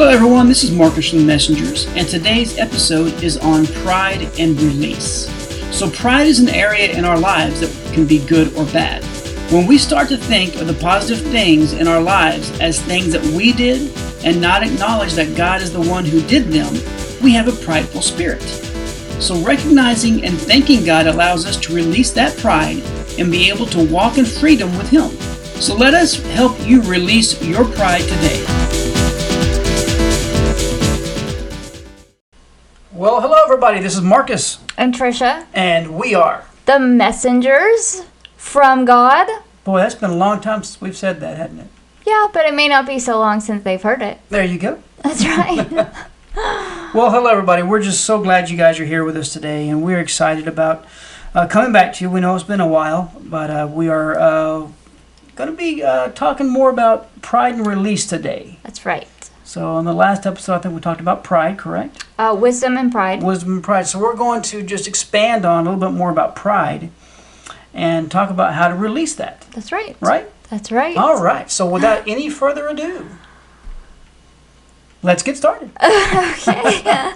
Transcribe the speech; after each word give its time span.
Hello, 0.00 0.12
everyone. 0.12 0.48
This 0.48 0.64
is 0.64 0.70
Marcus 0.70 1.10
from 1.10 1.18
the 1.18 1.24
Messengers, 1.26 1.86
and 1.88 2.08
today's 2.08 2.56
episode 2.56 3.22
is 3.22 3.36
on 3.36 3.66
pride 3.66 4.22
and 4.38 4.58
release. 4.58 5.28
So, 5.76 5.90
pride 5.90 6.26
is 6.26 6.40
an 6.40 6.48
area 6.48 6.96
in 6.96 7.04
our 7.04 7.18
lives 7.18 7.60
that 7.60 7.92
can 7.92 8.06
be 8.06 8.24
good 8.24 8.56
or 8.56 8.64
bad. 8.64 9.04
When 9.52 9.66
we 9.66 9.76
start 9.76 10.08
to 10.08 10.16
think 10.16 10.54
of 10.54 10.68
the 10.68 10.72
positive 10.72 11.22
things 11.26 11.74
in 11.74 11.86
our 11.86 12.00
lives 12.00 12.50
as 12.60 12.80
things 12.80 13.12
that 13.12 13.22
we 13.36 13.52
did 13.52 13.94
and 14.24 14.40
not 14.40 14.62
acknowledge 14.62 15.12
that 15.16 15.36
God 15.36 15.60
is 15.60 15.70
the 15.70 15.82
one 15.82 16.06
who 16.06 16.22
did 16.22 16.44
them, 16.44 16.72
we 17.22 17.34
have 17.34 17.48
a 17.48 17.62
prideful 17.62 18.00
spirit. 18.00 18.40
So, 19.20 19.36
recognizing 19.42 20.24
and 20.24 20.40
thanking 20.40 20.82
God 20.82 21.08
allows 21.08 21.44
us 21.44 21.58
to 21.58 21.74
release 21.74 22.10
that 22.12 22.38
pride 22.38 22.82
and 23.18 23.30
be 23.30 23.50
able 23.50 23.66
to 23.66 23.86
walk 23.92 24.16
in 24.16 24.24
freedom 24.24 24.74
with 24.78 24.88
Him. 24.88 25.10
So, 25.60 25.76
let 25.76 25.92
us 25.92 26.14
help 26.28 26.58
you 26.66 26.80
release 26.84 27.38
your 27.42 27.66
pride 27.66 28.00
today. 28.04 28.99
Well, 33.00 33.22
hello, 33.22 33.36
everybody. 33.42 33.80
This 33.80 33.94
is 33.94 34.02
Marcus, 34.02 34.58
and 34.76 34.92
Trisha, 34.92 35.46
and 35.54 35.98
we 35.98 36.14
are 36.14 36.44
the 36.66 36.78
messengers 36.78 38.04
from 38.36 38.84
God. 38.84 39.26
Boy, 39.64 39.78
that's 39.78 39.94
been 39.94 40.10
a 40.10 40.14
long 40.14 40.42
time 40.42 40.62
since 40.62 40.82
we've 40.82 40.94
said 40.94 41.18
that, 41.20 41.38
hasn't 41.38 41.60
it? 41.60 41.66
Yeah, 42.06 42.26
but 42.30 42.44
it 42.44 42.52
may 42.52 42.68
not 42.68 42.86
be 42.86 42.98
so 42.98 43.18
long 43.18 43.40
since 43.40 43.64
they've 43.64 43.80
heard 43.80 44.02
it. 44.02 44.18
There 44.28 44.44
you 44.44 44.58
go. 44.58 44.82
That's 45.02 45.24
right. 45.24 45.70
well, 46.94 47.10
hello, 47.10 47.30
everybody. 47.30 47.62
We're 47.62 47.80
just 47.80 48.04
so 48.04 48.22
glad 48.22 48.50
you 48.50 48.58
guys 48.58 48.78
are 48.78 48.84
here 48.84 49.02
with 49.02 49.16
us 49.16 49.32
today, 49.32 49.70
and 49.70 49.82
we're 49.82 50.00
excited 50.00 50.46
about 50.46 50.84
uh, 51.34 51.46
coming 51.46 51.72
back 51.72 51.94
to 51.94 52.04
you. 52.04 52.10
We 52.10 52.20
know 52.20 52.34
it's 52.34 52.44
been 52.44 52.60
a 52.60 52.68
while, 52.68 53.18
but 53.18 53.48
uh, 53.48 53.66
we 53.72 53.88
are 53.88 54.18
uh, 54.18 54.68
going 55.36 55.50
to 55.50 55.56
be 55.56 55.82
uh, 55.82 56.08
talking 56.10 56.50
more 56.50 56.68
about 56.68 57.22
pride 57.22 57.54
and 57.54 57.66
release 57.66 58.04
today. 58.04 58.58
That's 58.62 58.84
right. 58.84 59.08
So, 59.50 59.72
on 59.72 59.84
the 59.84 59.92
last 59.92 60.28
episode, 60.28 60.54
I 60.54 60.58
think 60.60 60.76
we 60.76 60.80
talked 60.80 61.00
about 61.00 61.24
pride, 61.24 61.58
correct? 61.58 62.04
Uh, 62.16 62.36
wisdom 62.38 62.76
and 62.76 62.92
pride. 62.92 63.20
Wisdom 63.20 63.54
and 63.54 63.64
pride. 63.64 63.88
So, 63.88 63.98
we're 63.98 64.14
going 64.14 64.42
to 64.42 64.62
just 64.62 64.86
expand 64.86 65.44
on 65.44 65.66
a 65.66 65.72
little 65.72 65.90
bit 65.90 65.98
more 65.98 66.12
about 66.12 66.36
pride 66.36 66.92
and 67.74 68.08
talk 68.12 68.30
about 68.30 68.54
how 68.54 68.68
to 68.68 68.76
release 68.76 69.16
that. 69.16 69.44
That's 69.50 69.72
right. 69.72 69.96
Right? 69.98 70.30
That's 70.50 70.70
right. 70.70 70.96
All 70.96 71.20
right. 71.20 71.50
So, 71.50 71.68
without 71.68 72.04
any 72.06 72.30
further 72.30 72.68
ado, 72.68 73.08
let's 75.02 75.24
get 75.24 75.36
started. 75.36 75.72
okay. 75.82 77.14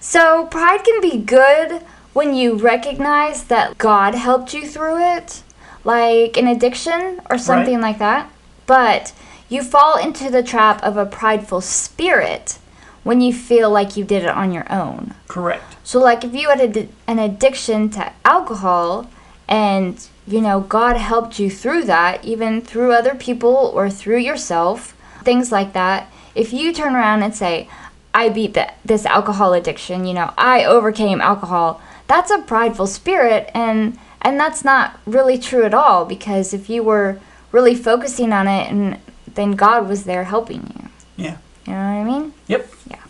so, 0.00 0.46
pride 0.46 0.82
can 0.82 1.00
be 1.00 1.18
good 1.18 1.82
when 2.14 2.34
you 2.34 2.56
recognize 2.56 3.44
that 3.44 3.78
God 3.78 4.16
helped 4.16 4.54
you 4.54 4.66
through 4.66 4.98
it, 4.98 5.44
like 5.84 6.36
an 6.36 6.48
addiction 6.48 7.20
or 7.30 7.38
something 7.38 7.76
right. 7.76 7.82
like 7.82 7.98
that. 8.00 8.28
But 8.66 9.12
you 9.48 9.62
fall 9.62 9.96
into 9.96 10.30
the 10.30 10.42
trap 10.42 10.82
of 10.82 10.96
a 10.96 11.06
prideful 11.06 11.60
spirit 11.60 12.58
when 13.02 13.20
you 13.20 13.32
feel 13.32 13.70
like 13.70 13.96
you 13.96 14.04
did 14.04 14.22
it 14.22 14.30
on 14.30 14.52
your 14.52 14.70
own. 14.72 15.14
Correct. 15.28 15.76
So, 15.84 16.00
like 16.00 16.24
if 16.24 16.34
you 16.34 16.48
had 16.48 16.76
a, 16.76 16.88
an 17.06 17.18
addiction 17.18 17.90
to 17.90 18.12
alcohol 18.24 19.10
and, 19.46 20.04
you 20.26 20.40
know, 20.40 20.60
God 20.60 20.96
helped 20.96 21.38
you 21.38 21.50
through 21.50 21.84
that, 21.84 22.24
even 22.24 22.62
through 22.62 22.92
other 22.92 23.14
people 23.14 23.70
or 23.74 23.90
through 23.90 24.18
yourself, 24.18 24.96
things 25.22 25.52
like 25.52 25.74
that, 25.74 26.10
if 26.34 26.52
you 26.52 26.72
turn 26.72 26.94
around 26.96 27.22
and 27.22 27.34
say, 27.34 27.68
I 28.14 28.28
beat 28.28 28.54
the, 28.54 28.72
this 28.84 29.04
alcohol 29.04 29.52
addiction, 29.52 30.06
you 30.06 30.14
know, 30.14 30.32
I 30.38 30.64
overcame 30.64 31.20
alcohol, 31.20 31.82
that's 32.06 32.30
a 32.30 32.38
prideful 32.38 32.86
spirit 32.86 33.50
and 33.54 33.98
and 34.22 34.40
that's 34.40 34.64
not 34.64 34.98
really 35.04 35.36
true 35.36 35.64
at 35.64 35.74
all 35.74 36.06
because 36.06 36.54
if 36.54 36.70
you 36.70 36.82
were 36.82 37.20
really 37.52 37.74
focusing 37.74 38.32
on 38.32 38.48
it 38.48 38.70
and 38.70 38.98
then 39.34 39.52
God 39.52 39.88
was 39.88 40.04
there 40.04 40.24
helping 40.24 40.72
you. 40.76 40.88
Yeah. 41.16 41.38
You 41.66 41.72
know 41.72 41.78
what 41.78 42.00
I 42.00 42.04
mean? 42.04 42.34
Yep. 42.48 42.70
Yeah. 42.90 43.02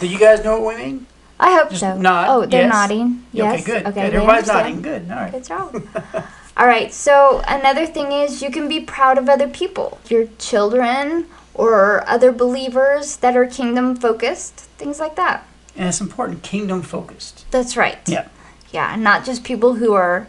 Do 0.00 0.06
you 0.06 0.18
guys 0.18 0.44
know 0.44 0.60
what 0.60 0.76
we 0.76 0.82
mean? 0.82 1.06
I 1.38 1.54
hope 1.56 1.70
Just 1.70 1.80
so. 1.80 1.96
Nod. 1.96 2.26
Oh, 2.28 2.46
they're 2.46 2.62
yes. 2.64 2.72
nodding. 2.72 3.26
Yes. 3.32 3.62
Okay, 3.62 3.64
good. 3.64 3.86
Okay, 3.86 4.02
good. 4.02 4.14
Everybody's 4.14 4.46
nodding. 4.46 4.82
Good. 4.82 5.10
All 5.10 5.16
right. 5.16 5.32
Good 5.32 5.44
job. 5.44 5.82
All 6.56 6.66
right. 6.66 6.92
So 6.92 7.42
another 7.48 7.86
thing 7.86 8.12
is 8.12 8.42
you 8.42 8.50
can 8.50 8.68
be 8.68 8.80
proud 8.80 9.16
of 9.16 9.28
other 9.28 9.48
people, 9.48 9.98
your 10.08 10.26
children 10.38 11.26
or 11.54 12.08
other 12.08 12.32
believers 12.32 13.16
that 13.16 13.36
are 13.36 13.46
kingdom 13.46 13.96
focused, 13.96 14.60
things 14.78 15.00
like 15.00 15.16
that. 15.16 15.46
And 15.76 15.88
it's 15.88 16.00
important, 16.00 16.42
kingdom 16.42 16.82
focused. 16.82 17.50
That's 17.50 17.76
right. 17.76 17.98
Yeah. 18.06 18.28
Yeah, 18.72 18.96
not 18.96 19.24
just 19.24 19.42
people 19.42 19.74
who 19.74 19.94
are 19.94 20.28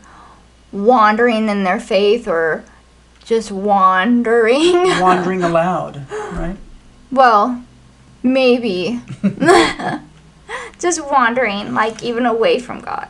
wandering 0.71 1.49
in 1.49 1.63
their 1.63 1.79
faith 1.79 2.27
or 2.27 2.63
just 3.31 3.49
wandering. 3.49 4.73
wandering 4.99 5.41
aloud, 5.41 6.05
right? 6.33 6.57
Well, 7.09 7.63
maybe. 8.21 8.99
just 10.79 11.01
wandering, 11.09 11.73
like 11.73 12.03
even 12.03 12.25
away 12.25 12.59
from 12.59 12.81
God. 12.81 13.07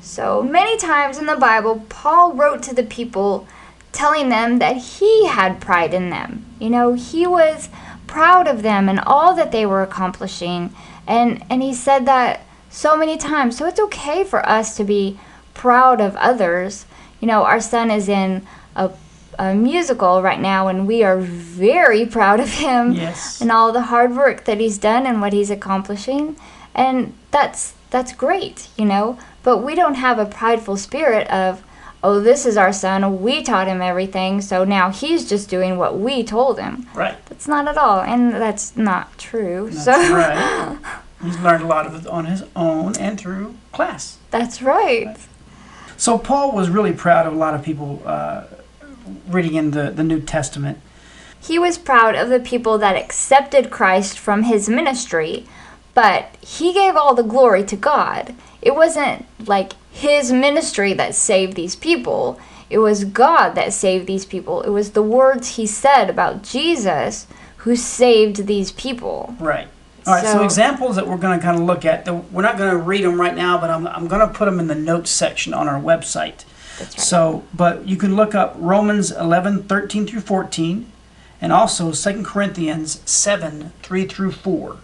So 0.00 0.44
many 0.44 0.76
times 0.76 1.18
in 1.18 1.26
the 1.26 1.34
Bible, 1.34 1.84
Paul 1.88 2.34
wrote 2.34 2.62
to 2.62 2.74
the 2.74 2.84
people 2.84 3.48
telling 3.90 4.28
them 4.28 4.60
that 4.60 4.76
he 4.76 5.26
had 5.26 5.60
pride 5.60 5.92
in 5.92 6.10
them. 6.10 6.46
You 6.60 6.70
know, 6.70 6.94
he 6.94 7.26
was 7.26 7.68
proud 8.06 8.46
of 8.46 8.62
them 8.62 8.88
and 8.88 9.00
all 9.00 9.34
that 9.34 9.50
they 9.50 9.66
were 9.66 9.82
accomplishing. 9.82 10.72
And, 11.04 11.44
and 11.50 11.64
he 11.64 11.74
said 11.74 12.06
that 12.06 12.42
so 12.70 12.96
many 12.96 13.16
times. 13.16 13.58
So 13.58 13.66
it's 13.66 13.80
okay 13.80 14.22
for 14.22 14.48
us 14.48 14.76
to 14.76 14.84
be 14.84 15.18
proud 15.52 16.00
of 16.00 16.14
others. 16.14 16.86
You 17.20 17.26
know, 17.26 17.42
our 17.42 17.60
son 17.60 17.90
is 17.90 18.08
in 18.08 18.46
a 18.76 18.92
a 19.38 19.54
musical 19.54 20.22
right 20.22 20.40
now, 20.40 20.68
and 20.68 20.86
we 20.86 21.02
are 21.02 21.18
very 21.18 22.06
proud 22.06 22.40
of 22.40 22.50
him 22.50 22.92
yes. 22.92 23.40
and 23.40 23.50
all 23.50 23.72
the 23.72 23.82
hard 23.82 24.14
work 24.14 24.44
that 24.44 24.60
he's 24.60 24.78
done 24.78 25.06
and 25.06 25.20
what 25.20 25.32
he's 25.32 25.50
accomplishing, 25.50 26.36
and 26.74 27.14
that's 27.30 27.74
that's 27.90 28.12
great, 28.12 28.68
you 28.76 28.84
know. 28.84 29.18
But 29.42 29.58
we 29.58 29.74
don't 29.74 29.94
have 29.94 30.18
a 30.18 30.26
prideful 30.26 30.76
spirit 30.76 31.28
of, 31.28 31.62
oh, 32.02 32.20
this 32.20 32.46
is 32.46 32.56
our 32.56 32.72
son, 32.72 33.22
we 33.22 33.42
taught 33.42 33.66
him 33.66 33.82
everything, 33.82 34.40
so 34.40 34.64
now 34.64 34.90
he's 34.90 35.28
just 35.28 35.48
doing 35.48 35.76
what 35.76 35.98
we 35.98 36.22
told 36.22 36.58
him. 36.58 36.86
Right. 36.94 37.24
That's 37.26 37.48
not 37.48 37.68
at 37.68 37.76
all, 37.76 38.00
and 38.00 38.32
that's 38.32 38.76
not 38.76 39.18
true. 39.18 39.68
That's 39.70 39.84
so. 39.84 40.14
right. 40.14 40.78
He's 41.22 41.38
learned 41.38 41.62
a 41.62 41.66
lot 41.68 41.86
of 41.86 41.94
it 41.94 42.06
on 42.08 42.24
his 42.24 42.42
own 42.56 42.96
and 42.98 43.18
through 43.18 43.54
class. 43.70 44.18
That's 44.32 44.60
right. 44.60 45.16
So 45.96 46.18
Paul 46.18 46.50
was 46.50 46.68
really 46.68 46.92
proud 46.92 47.28
of 47.28 47.32
a 47.32 47.36
lot 47.36 47.54
of 47.54 47.62
people. 47.62 48.02
Uh, 48.04 48.44
reading 49.28 49.54
in 49.54 49.70
the, 49.72 49.90
the 49.90 50.04
New 50.04 50.20
Testament. 50.20 50.78
He 51.40 51.58
was 51.58 51.78
proud 51.78 52.14
of 52.14 52.28
the 52.28 52.40
people 52.40 52.78
that 52.78 52.96
accepted 52.96 53.70
Christ 53.70 54.18
from 54.18 54.44
his 54.44 54.68
ministry, 54.68 55.46
but 55.94 56.36
he 56.40 56.72
gave 56.72 56.96
all 56.96 57.14
the 57.14 57.22
glory 57.22 57.64
to 57.64 57.76
God. 57.76 58.34
It 58.60 58.74
wasn't 58.74 59.26
like 59.46 59.72
his 59.90 60.32
ministry 60.32 60.92
that 60.94 61.14
saved 61.14 61.54
these 61.54 61.76
people, 61.76 62.40
it 62.70 62.78
was 62.78 63.04
God 63.04 63.50
that 63.50 63.74
saved 63.74 64.06
these 64.06 64.24
people. 64.24 64.62
It 64.62 64.70
was 64.70 64.92
the 64.92 65.02
words 65.02 65.56
he 65.56 65.66
said 65.66 66.08
about 66.08 66.42
Jesus 66.42 67.26
who 67.58 67.76
saved 67.76 68.46
these 68.46 68.72
people. 68.72 69.36
Right. 69.38 69.68
All 70.06 70.14
right, 70.14 70.24
so, 70.24 70.38
so 70.38 70.44
examples 70.44 70.96
that 70.96 71.06
we're 71.06 71.18
going 71.18 71.38
to 71.38 71.44
kind 71.44 71.58
of 71.58 71.64
look 71.64 71.84
at, 71.84 72.08
we're 72.32 72.42
not 72.42 72.56
going 72.56 72.70
to 72.70 72.78
read 72.78 73.04
them 73.04 73.20
right 73.20 73.36
now, 73.36 73.60
but 73.60 73.68
I'm, 73.68 73.86
I'm 73.86 74.08
going 74.08 74.26
to 74.26 74.34
put 74.34 74.46
them 74.46 74.58
in 74.58 74.68
the 74.68 74.74
notes 74.74 75.10
section 75.10 75.52
on 75.52 75.68
our 75.68 75.78
website. 75.78 76.44
Right. 76.82 77.00
So, 77.00 77.44
but 77.54 77.86
you 77.88 77.96
can 77.96 78.16
look 78.16 78.34
up 78.34 78.54
Romans 78.58 79.10
11, 79.10 79.64
13 79.64 80.06
through 80.06 80.20
14, 80.20 80.90
and 81.40 81.52
also 81.52 81.92
2 81.92 82.22
Corinthians 82.22 83.00
7, 83.10 83.72
3 83.82 84.06
through 84.06 84.32
4. 84.32 84.76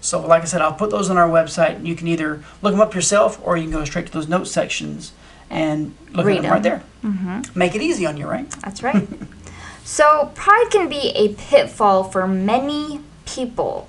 So, 0.00 0.24
like 0.26 0.42
I 0.42 0.44
said, 0.44 0.60
I'll 0.60 0.72
put 0.72 0.90
those 0.90 1.10
on 1.10 1.16
our 1.16 1.28
website. 1.28 1.84
You 1.84 1.96
can 1.96 2.06
either 2.08 2.42
look 2.62 2.72
them 2.72 2.80
up 2.80 2.94
yourself 2.94 3.40
or 3.44 3.56
you 3.56 3.64
can 3.64 3.72
go 3.72 3.84
straight 3.84 4.06
to 4.06 4.12
those 4.12 4.28
note 4.28 4.46
sections 4.46 5.12
and 5.50 5.94
look 6.12 6.26
Read 6.26 6.38
at 6.38 6.42
them, 6.42 6.42
them. 6.42 6.52
right 6.52 6.62
there. 6.62 6.82
Mm-hmm. 7.02 7.58
Make 7.58 7.74
it 7.74 7.82
easy 7.82 8.06
on 8.06 8.16
you, 8.16 8.26
right? 8.26 8.48
That's 8.62 8.82
right. 8.82 9.06
so, 9.84 10.30
pride 10.34 10.68
can 10.70 10.88
be 10.88 11.10
a 11.14 11.34
pitfall 11.34 12.04
for 12.04 12.26
many 12.28 13.00
people. 13.24 13.88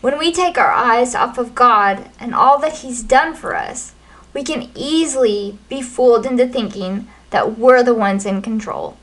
When 0.00 0.16
we 0.18 0.32
take 0.32 0.56
our 0.58 0.70
eyes 0.70 1.14
off 1.14 1.38
of 1.38 1.54
God 1.54 2.08
and 2.20 2.34
all 2.34 2.58
that 2.60 2.78
He's 2.78 3.02
done 3.02 3.34
for 3.34 3.54
us, 3.56 3.92
we 4.38 4.44
can 4.44 4.70
easily 4.76 5.58
be 5.68 5.82
fooled 5.82 6.24
into 6.24 6.46
thinking 6.46 7.08
that 7.30 7.58
we're 7.58 7.82
the 7.82 7.92
ones 7.92 8.24
in 8.24 8.40
control. 8.40 8.96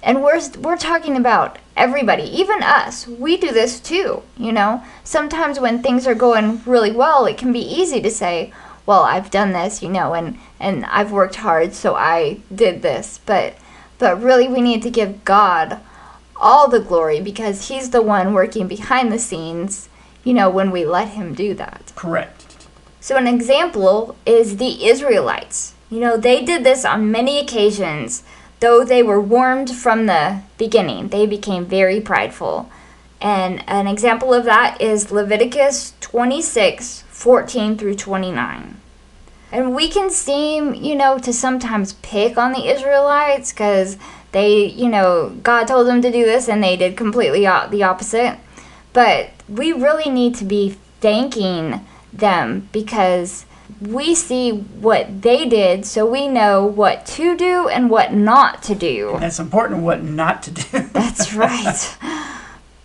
And 0.00 0.22
we're, 0.22 0.40
we're 0.60 0.76
talking 0.76 1.16
about 1.16 1.58
everybody, 1.76 2.22
even 2.22 2.62
us. 2.62 3.04
We 3.04 3.36
do 3.36 3.50
this 3.50 3.80
too, 3.80 4.22
you 4.36 4.52
know? 4.52 4.84
Sometimes 5.02 5.58
when 5.58 5.82
things 5.82 6.06
are 6.06 6.14
going 6.14 6.62
really 6.64 6.92
well, 6.92 7.26
it 7.26 7.36
can 7.36 7.52
be 7.52 7.58
easy 7.58 8.00
to 8.00 8.10
say, 8.12 8.52
well, 8.86 9.02
I've 9.02 9.28
done 9.28 9.50
this, 9.50 9.82
you 9.82 9.88
know, 9.88 10.14
and, 10.14 10.38
and 10.60 10.86
I've 10.86 11.10
worked 11.10 11.34
hard, 11.34 11.74
so 11.74 11.96
I 11.96 12.38
did 12.54 12.82
this. 12.82 13.18
But, 13.26 13.56
but 13.98 14.22
really, 14.22 14.46
we 14.46 14.60
need 14.60 14.82
to 14.84 14.90
give 14.90 15.24
God 15.24 15.80
all 16.36 16.68
the 16.68 16.78
glory 16.78 17.20
because 17.20 17.66
He's 17.66 17.90
the 17.90 18.02
one 18.02 18.32
working 18.32 18.68
behind 18.68 19.10
the 19.10 19.18
scenes, 19.18 19.88
you 20.22 20.32
know, 20.32 20.48
when 20.48 20.70
we 20.70 20.84
let 20.84 21.08
Him 21.08 21.34
do 21.34 21.54
that. 21.54 21.90
Correct. 21.96 22.35
So, 23.06 23.16
an 23.16 23.28
example 23.28 24.16
is 24.26 24.56
the 24.56 24.84
Israelites. 24.84 25.74
You 25.90 26.00
know, 26.00 26.16
they 26.16 26.44
did 26.44 26.64
this 26.64 26.84
on 26.84 27.12
many 27.12 27.38
occasions. 27.38 28.24
Though 28.58 28.84
they 28.84 29.00
were 29.00 29.20
warned 29.20 29.70
from 29.70 30.06
the 30.06 30.40
beginning, 30.58 31.10
they 31.10 31.24
became 31.24 31.66
very 31.66 32.00
prideful 32.00 32.68
And 33.20 33.62
an 33.68 33.86
example 33.86 34.34
of 34.34 34.44
that 34.46 34.80
is 34.80 35.12
Leviticus 35.12 35.94
26 36.00 37.02
14 37.02 37.78
through 37.78 37.94
29. 37.94 38.76
And 39.52 39.76
we 39.76 39.86
can 39.86 40.10
seem, 40.10 40.74
you 40.74 40.96
know, 40.96 41.16
to 41.18 41.32
sometimes 41.32 41.92
pick 42.02 42.36
on 42.36 42.54
the 42.54 42.66
Israelites 42.66 43.52
because 43.52 43.98
they, 44.32 44.64
you 44.64 44.88
know, 44.88 45.36
God 45.44 45.68
told 45.68 45.86
them 45.86 46.02
to 46.02 46.10
do 46.10 46.24
this 46.24 46.48
and 46.48 46.60
they 46.60 46.76
did 46.76 46.96
completely 46.96 47.42
the 47.42 47.82
opposite. 47.84 48.36
But 48.92 49.30
we 49.48 49.70
really 49.70 50.10
need 50.10 50.34
to 50.34 50.44
be 50.44 50.70
thanking 51.00 51.86
them 52.18 52.68
because 52.72 53.46
we 53.80 54.14
see 54.14 54.50
what 54.50 55.22
they 55.22 55.46
did 55.48 55.84
so 55.84 56.06
we 56.06 56.28
know 56.28 56.64
what 56.64 57.04
to 57.04 57.36
do 57.36 57.68
and 57.68 57.90
what 57.90 58.12
not 58.12 58.62
to 58.64 58.74
do. 58.74 59.14
And 59.14 59.24
it's 59.24 59.38
important 59.38 59.82
what 59.82 60.02
not 60.02 60.42
to 60.44 60.50
do. 60.52 60.80
That's 60.92 61.34
right. 61.34 61.96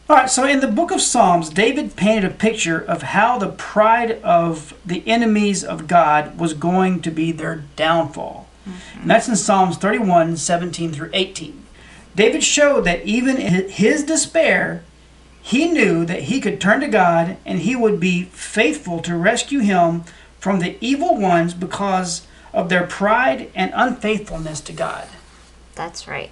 All 0.10 0.18
right, 0.18 0.30
so 0.30 0.45
in 0.45 0.60
the 0.60 0.68
book 0.68 0.92
of 0.92 1.00
Psalms, 1.00 1.50
David 1.50 1.95
painted 1.95 2.30
a 2.30 2.33
picture 2.33 2.78
of 2.78 3.01
how 3.01 3.38
the 3.38 3.48
pride 3.48 4.22
of 4.24 4.74
the 4.86 5.07
enemies 5.07 5.63
of 5.63 5.88
God 5.88 6.38
was 6.38 6.54
going 6.54 7.01
to 7.04 7.12
be 7.12 7.31
their 7.31 7.63
downfall. 7.78 8.50
Mm-hmm. 8.68 9.01
And 9.01 9.10
that's 9.10 9.30
in 9.30 9.38
Psalms 9.38 9.78
31 9.78 10.36
17 10.36 10.92
through 10.92 11.12
18. 11.13 11.66
David 12.13 12.44
showed 12.44 12.81
that 12.81 13.06
even 13.06 13.38
in 13.38 13.69
his 13.69 14.04
despair, 14.04 14.83
he 15.42 15.68
knew 15.68 16.06
that 16.06 16.24
he 16.24 16.40
could 16.40 16.62
turn 16.62 16.82
to 16.82 16.88
God 16.88 17.38
and 17.46 17.60
he 17.60 17.76
would 17.76 18.00
be 18.00 18.24
faithful 18.26 19.00
to 19.02 19.16
rescue 19.16 19.60
him 19.60 20.04
from 20.40 20.60
the 20.60 20.78
evil 20.82 21.18
ones 21.18 21.54
because 21.54 22.26
of 22.54 22.70
their 22.70 22.86
pride 22.86 23.52
and 23.56 23.72
unfaithfulness 23.74 24.62
to 24.62 24.74
God. 24.74 25.08
That's 25.76 26.08
right. 26.08 26.32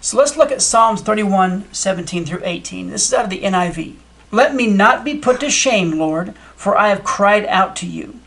So 0.00 0.16
let's 0.16 0.36
look 0.36 0.50
at 0.50 0.62
Psalms 0.62 1.02
31 1.02 1.72
17 1.72 2.24
through 2.24 2.42
18. 2.42 2.90
This 2.90 3.06
is 3.06 3.14
out 3.14 3.24
of 3.24 3.30
the 3.30 3.42
NIV. 3.42 3.96
Let 4.32 4.54
me 4.54 4.66
not 4.66 5.04
be 5.04 5.16
put 5.16 5.40
to 5.40 5.50
shame, 5.50 5.98
Lord, 5.98 6.34
for 6.56 6.76
I 6.76 6.88
have 6.88 7.04
cried 7.04 7.44
out 7.46 7.76
to 7.76 7.86
you. 7.86 8.20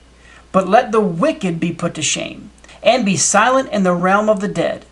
But 0.52 0.68
let 0.68 0.92
the 0.92 1.02
wicked 1.02 1.60
be 1.60 1.72
put 1.74 1.96
to 1.96 2.02
shame, 2.02 2.52
and 2.84 3.06
be 3.06 3.18
silent 3.18 3.70
in 3.72 3.84
the 3.84 3.96
realm 3.96 4.30
of 4.30 4.40
the 4.40 4.48
dead. 4.48 4.86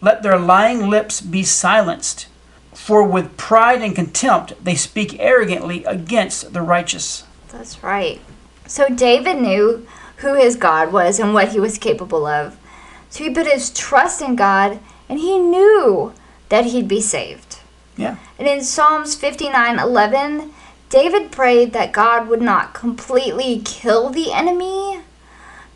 Let 0.00 0.22
their 0.22 0.38
lying 0.38 0.88
lips 0.88 1.20
be 1.20 1.42
silenced, 1.42 2.26
for 2.74 3.02
with 3.02 3.36
pride 3.36 3.82
and 3.82 3.94
contempt 3.94 4.52
they 4.62 4.74
speak 4.74 5.18
arrogantly 5.18 5.84
against 5.84 6.52
the 6.52 6.62
righteous. 6.62 7.24
That's 7.50 7.82
right. 7.82 8.20
So 8.66 8.88
David 8.88 9.40
knew 9.40 9.86
who 10.16 10.34
his 10.34 10.56
God 10.56 10.92
was 10.92 11.18
and 11.18 11.34
what 11.34 11.50
he 11.52 11.60
was 11.60 11.78
capable 11.78 12.26
of. 12.26 12.56
So 13.10 13.24
he 13.24 13.30
put 13.30 13.46
his 13.46 13.70
trust 13.70 14.20
in 14.20 14.36
God 14.36 14.80
and 15.08 15.18
he 15.18 15.38
knew 15.38 16.12
that 16.48 16.66
he'd 16.66 16.88
be 16.88 17.00
saved. 17.00 17.58
Yeah. 17.96 18.16
And 18.38 18.48
in 18.48 18.64
Psalms 18.64 19.14
59:11, 19.16 20.50
David 20.88 21.30
prayed 21.30 21.72
that 21.72 21.92
God 21.92 22.28
would 22.28 22.42
not 22.42 22.74
completely 22.74 23.60
kill 23.64 24.10
the 24.10 24.32
enemy 24.32 25.00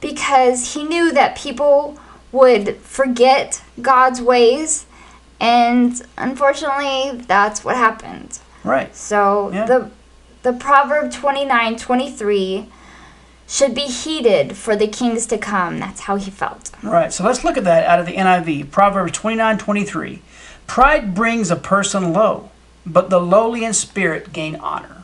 because 0.00 0.74
he 0.74 0.84
knew 0.84 1.12
that 1.12 1.36
people 1.36 1.98
would 2.30 2.76
forget 2.78 3.62
God's 3.80 4.20
ways 4.20 4.86
and 5.40 6.02
unfortunately 6.16 7.24
that's 7.26 7.64
what 7.64 7.76
happened. 7.76 8.38
Right. 8.64 8.94
So 8.94 9.50
yeah. 9.52 9.66
the 9.66 9.90
the 10.42 10.52
Proverb 10.52 11.10
29:23 11.12 12.66
should 13.46 13.74
be 13.74 13.82
heeded 13.82 14.56
for 14.56 14.76
the 14.76 14.86
kings 14.86 15.26
to 15.26 15.38
come. 15.38 15.78
That's 15.78 16.02
how 16.02 16.16
he 16.16 16.30
felt. 16.30 16.70
Right. 16.82 17.12
So 17.12 17.24
let's 17.24 17.44
look 17.44 17.56
at 17.56 17.64
that 17.64 17.86
out 17.86 17.98
of 17.98 18.06
the 18.06 18.14
NIV. 18.14 18.70
Proverbs 18.70 19.12
29:23. 19.12 20.20
Pride 20.66 21.14
brings 21.14 21.50
a 21.50 21.56
person 21.56 22.12
low, 22.12 22.50
but 22.84 23.08
the 23.08 23.20
lowly 23.20 23.64
in 23.64 23.72
spirit 23.72 24.32
gain 24.32 24.56
honor. 24.56 25.02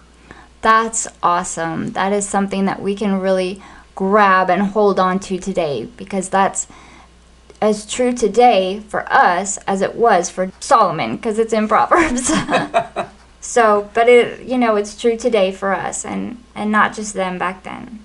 That's 0.60 1.06
awesome. 1.22 1.92
That 1.92 2.12
is 2.12 2.28
something 2.28 2.64
that 2.66 2.81
we 2.81 2.94
can 2.94 3.20
really 3.20 3.62
grab 3.94 4.50
and 4.50 4.62
hold 4.62 4.98
on 4.98 5.19
to 5.20 5.38
today 5.38 5.86
because 5.96 6.28
that's 6.28 6.66
as 7.64 7.87
true 7.90 8.12
today 8.12 8.78
for 8.88 9.11
us 9.11 9.56
as 9.66 9.81
it 9.81 9.94
was 9.94 10.28
for 10.28 10.52
Solomon 10.61 11.16
because 11.16 11.38
it's 11.38 11.55
in 11.55 11.66
Proverbs. 11.66 12.31
so, 13.40 13.90
but 13.94 14.06
it 14.06 14.46
you 14.46 14.58
know, 14.58 14.76
it's 14.76 15.00
true 15.00 15.16
today 15.16 15.50
for 15.50 15.72
us 15.72 16.05
and 16.05 16.43
and 16.55 16.70
not 16.70 16.94
just 16.94 17.14
them 17.14 17.38
back 17.38 17.62
then. 17.62 18.05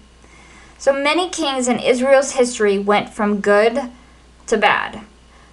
So 0.77 0.93
many 0.93 1.29
kings 1.29 1.67
in 1.67 1.77
Israel's 1.77 2.31
history 2.31 2.79
went 2.79 3.09
from 3.09 3.41
good 3.41 3.91
to 4.47 4.57
bad. 4.57 5.01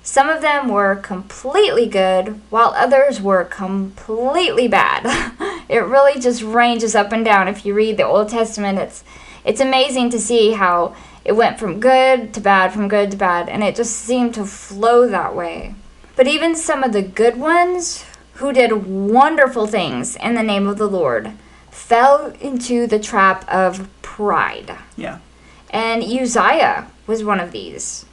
Some 0.04 0.28
of 0.28 0.40
them 0.40 0.68
were 0.68 0.94
completely 0.94 1.88
good, 1.88 2.40
while 2.48 2.72
others 2.76 3.20
were 3.20 3.42
completely 3.42 4.68
bad. 4.68 5.02
it 5.68 5.80
really 5.80 6.20
just 6.20 6.42
ranges 6.42 6.94
up 6.94 7.10
and 7.10 7.24
down. 7.24 7.48
If 7.48 7.66
you 7.66 7.74
read 7.74 7.96
the 7.96 8.06
Old 8.06 8.28
Testament, 8.28 8.78
it's 8.78 9.02
it's 9.44 9.60
amazing 9.60 10.10
to 10.10 10.20
see 10.20 10.52
how 10.52 10.94
it 11.26 11.34
went 11.34 11.58
from 11.58 11.80
good 11.80 12.32
to 12.34 12.40
bad, 12.40 12.72
from 12.72 12.86
good 12.86 13.10
to 13.10 13.16
bad, 13.16 13.48
and 13.48 13.64
it 13.64 13.74
just 13.74 13.96
seemed 13.96 14.32
to 14.34 14.44
flow 14.44 15.08
that 15.08 15.34
way. 15.34 15.74
But 16.14 16.28
even 16.28 16.54
some 16.54 16.84
of 16.84 16.92
the 16.92 17.02
good 17.02 17.36
ones 17.36 18.04
who 18.34 18.52
did 18.52 18.86
wonderful 18.86 19.66
things 19.66 20.14
in 20.14 20.36
the 20.36 20.44
name 20.44 20.68
of 20.68 20.78
the 20.78 20.86
Lord 20.86 21.32
fell 21.68 22.32
into 22.40 22.86
the 22.86 23.00
trap 23.00 23.44
of 23.48 23.88
pride. 24.02 24.76
Yeah. 24.96 25.18
And 25.70 26.04
Uzziah 26.04 26.86
was 27.08 27.24
one 27.24 27.40
of 27.40 27.50
these. 27.50 28.06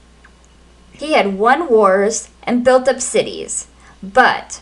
He 0.94 1.14
had 1.14 1.38
won 1.38 1.70
wars 1.70 2.32
and 2.42 2.66
built 2.66 2.88
up 2.88 3.00
cities, 3.00 3.68
but 4.02 4.60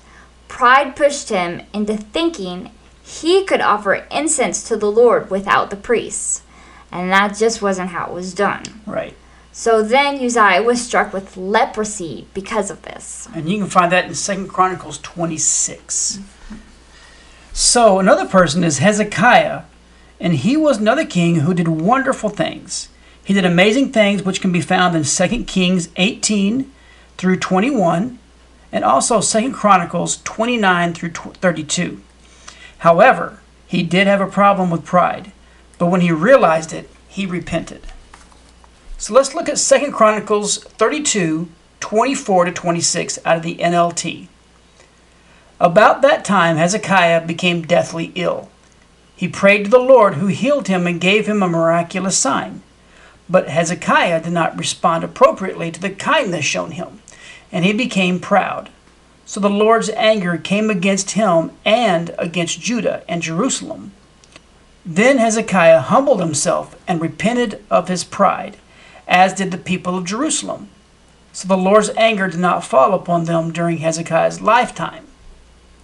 pride 0.50 0.98
pushed 0.98 1.30
him 1.30 1.62
into 1.72 1.96
thinking 1.96 2.72
he 3.02 3.46
could 3.46 3.62
offer 3.62 4.06
incense 4.12 4.62
to 4.68 4.76
the 4.76 4.92
Lord 4.92 5.30
without 5.30 5.70
the 5.70 5.78
priests. 5.78 6.42
And 6.92 7.12
that 7.12 7.38
just 7.38 7.62
wasn't 7.62 7.90
how 7.90 8.08
it 8.08 8.14
was 8.14 8.34
done. 8.34 8.64
Right. 8.86 9.16
So 9.54 9.84
then 9.84 10.24
Uzziah 10.24 10.64
was 10.64 10.82
struck 10.82 11.14
with 11.14 11.36
leprosy 11.36 12.28
because 12.34 12.72
of 12.72 12.82
this. 12.84 13.28
And 13.34 13.50
you 13.50 13.58
can 13.58 13.68
find 13.68 13.92
that 13.92 14.06
in 14.06 14.16
Second 14.16 14.48
Chronicles 14.48 14.98
26. 15.00 16.20
So 17.54 18.00
another 18.00 18.26
person 18.26 18.64
is 18.64 18.78
Hezekiah, 18.78 19.64
and 20.20 20.36
he 20.36 20.56
was 20.56 20.78
another 20.78 21.06
king 21.06 21.42
who 21.42 21.54
did 21.54 21.68
wonderful 21.68 22.30
things. 22.30 22.88
He 23.24 23.34
did 23.34 23.46
amazing 23.46 23.92
things 23.92 24.24
which 24.24 24.42
can 24.42 24.52
be 24.52 24.62
found 24.62 24.96
in 24.96 25.04
2 25.04 25.44
Kings 25.44 25.90
18 25.96 26.72
through 27.18 27.38
21 27.38 28.20
and 28.72 28.84
also 28.86 29.22
2 29.22 29.52
Chronicles 29.52 30.22
29 30.24 30.94
through 30.94 31.12
32. 31.12 32.02
However, 32.80 33.40
he 33.68 33.84
did 33.84 34.08
have 34.08 34.22
a 34.22 34.28
problem 34.28 34.70
with 34.70 34.86
pride, 34.86 35.32
but 35.82 35.88
when 35.88 36.02
he 36.02 36.12
realized 36.12 36.74
it, 36.74 36.88
he 37.08 37.26
repented. 37.26 37.82
So 39.00 39.16
let's 39.16 39.34
look 39.34 39.50
at 39.50 39.58
2 39.58 39.92
Chronicles 39.92 40.60
32 40.60 41.50
24 41.80 42.46
to 42.46 42.52
26 42.52 43.18
out 43.26 43.38
of 43.38 43.42
the 43.42 43.56
NLT. 43.56 44.28
About 45.60 46.04
that 46.04 46.24
time, 46.24 46.58
Hezekiah 46.58 47.26
became 47.26 47.64
deathly 47.64 48.12
ill. 48.14 48.52
He 49.16 49.28
prayed 49.28 49.64
to 49.64 49.72
the 49.72 49.80
Lord, 49.80 50.14
who 50.14 50.28
healed 50.28 50.68
him 50.68 50.86
and 50.86 51.02
gave 51.02 51.26
him 51.26 51.42
a 51.42 51.48
miraculous 51.48 52.16
sign. 52.16 52.62
But 53.28 53.50
Hezekiah 53.50 54.22
did 54.22 54.34
not 54.34 54.60
respond 54.60 55.04
appropriately 55.04 55.72
to 55.72 55.82
the 55.82 55.90
kindness 55.90 56.46
shown 56.46 56.74
him, 56.74 57.02
and 57.52 57.66
he 57.66 57.74
became 57.74 58.20
proud. 58.20 58.70
So 59.26 59.40
the 59.40 59.50
Lord's 59.50 59.90
anger 59.90 60.38
came 60.38 60.70
against 60.70 61.12
him 61.12 61.50
and 61.66 62.14
against 62.20 62.62
Judah 62.62 63.04
and 63.08 63.24
Jerusalem. 63.24 63.94
Then 64.86 65.18
Hezekiah 65.20 65.82
humbled 65.82 66.20
himself 66.20 66.76
and 66.88 67.02
repented 67.02 67.64
of 67.70 67.88
his 67.88 68.04
pride, 68.04 68.58
as 69.08 69.34
did 69.34 69.52
the 69.52 69.58
people 69.58 69.98
of 69.98 70.06
Jerusalem. 70.06 70.70
So 71.34 71.48
the 71.48 71.58
Lord's 71.58 71.92
anger 71.98 72.28
did 72.28 72.40
not 72.40 72.64
fall 72.64 72.94
upon 72.94 73.26
them 73.26 73.54
during 73.54 73.78
Hezekiah's 73.78 74.42
lifetime. 74.42 75.06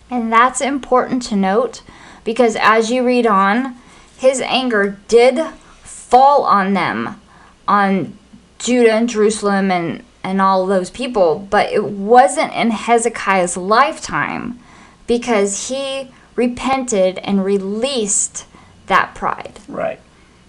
And 0.09 0.31
that's 0.31 0.61
important 0.61 1.21
to 1.23 1.35
note 1.35 1.83
because 2.23 2.57
as 2.59 2.91
you 2.91 3.05
read 3.05 3.27
on, 3.27 3.75
his 4.17 4.41
anger 4.41 4.97
did 5.07 5.53
fall 5.83 6.43
on 6.43 6.73
them, 6.73 7.21
on 7.67 8.17
Judah 8.59 8.93
and 8.93 9.09
Jerusalem 9.09 9.69
and, 9.71 10.03
and 10.23 10.41
all 10.41 10.65
those 10.65 10.89
people, 10.89 11.47
but 11.49 11.71
it 11.71 11.85
wasn't 11.85 12.53
in 12.53 12.71
Hezekiah's 12.71 13.55
lifetime 13.55 14.59
because 15.05 15.69
he 15.69 16.11
repented 16.35 17.19
and 17.19 17.45
released 17.45 18.45
that 18.87 19.15
pride. 19.15 19.59
Right. 19.67 19.99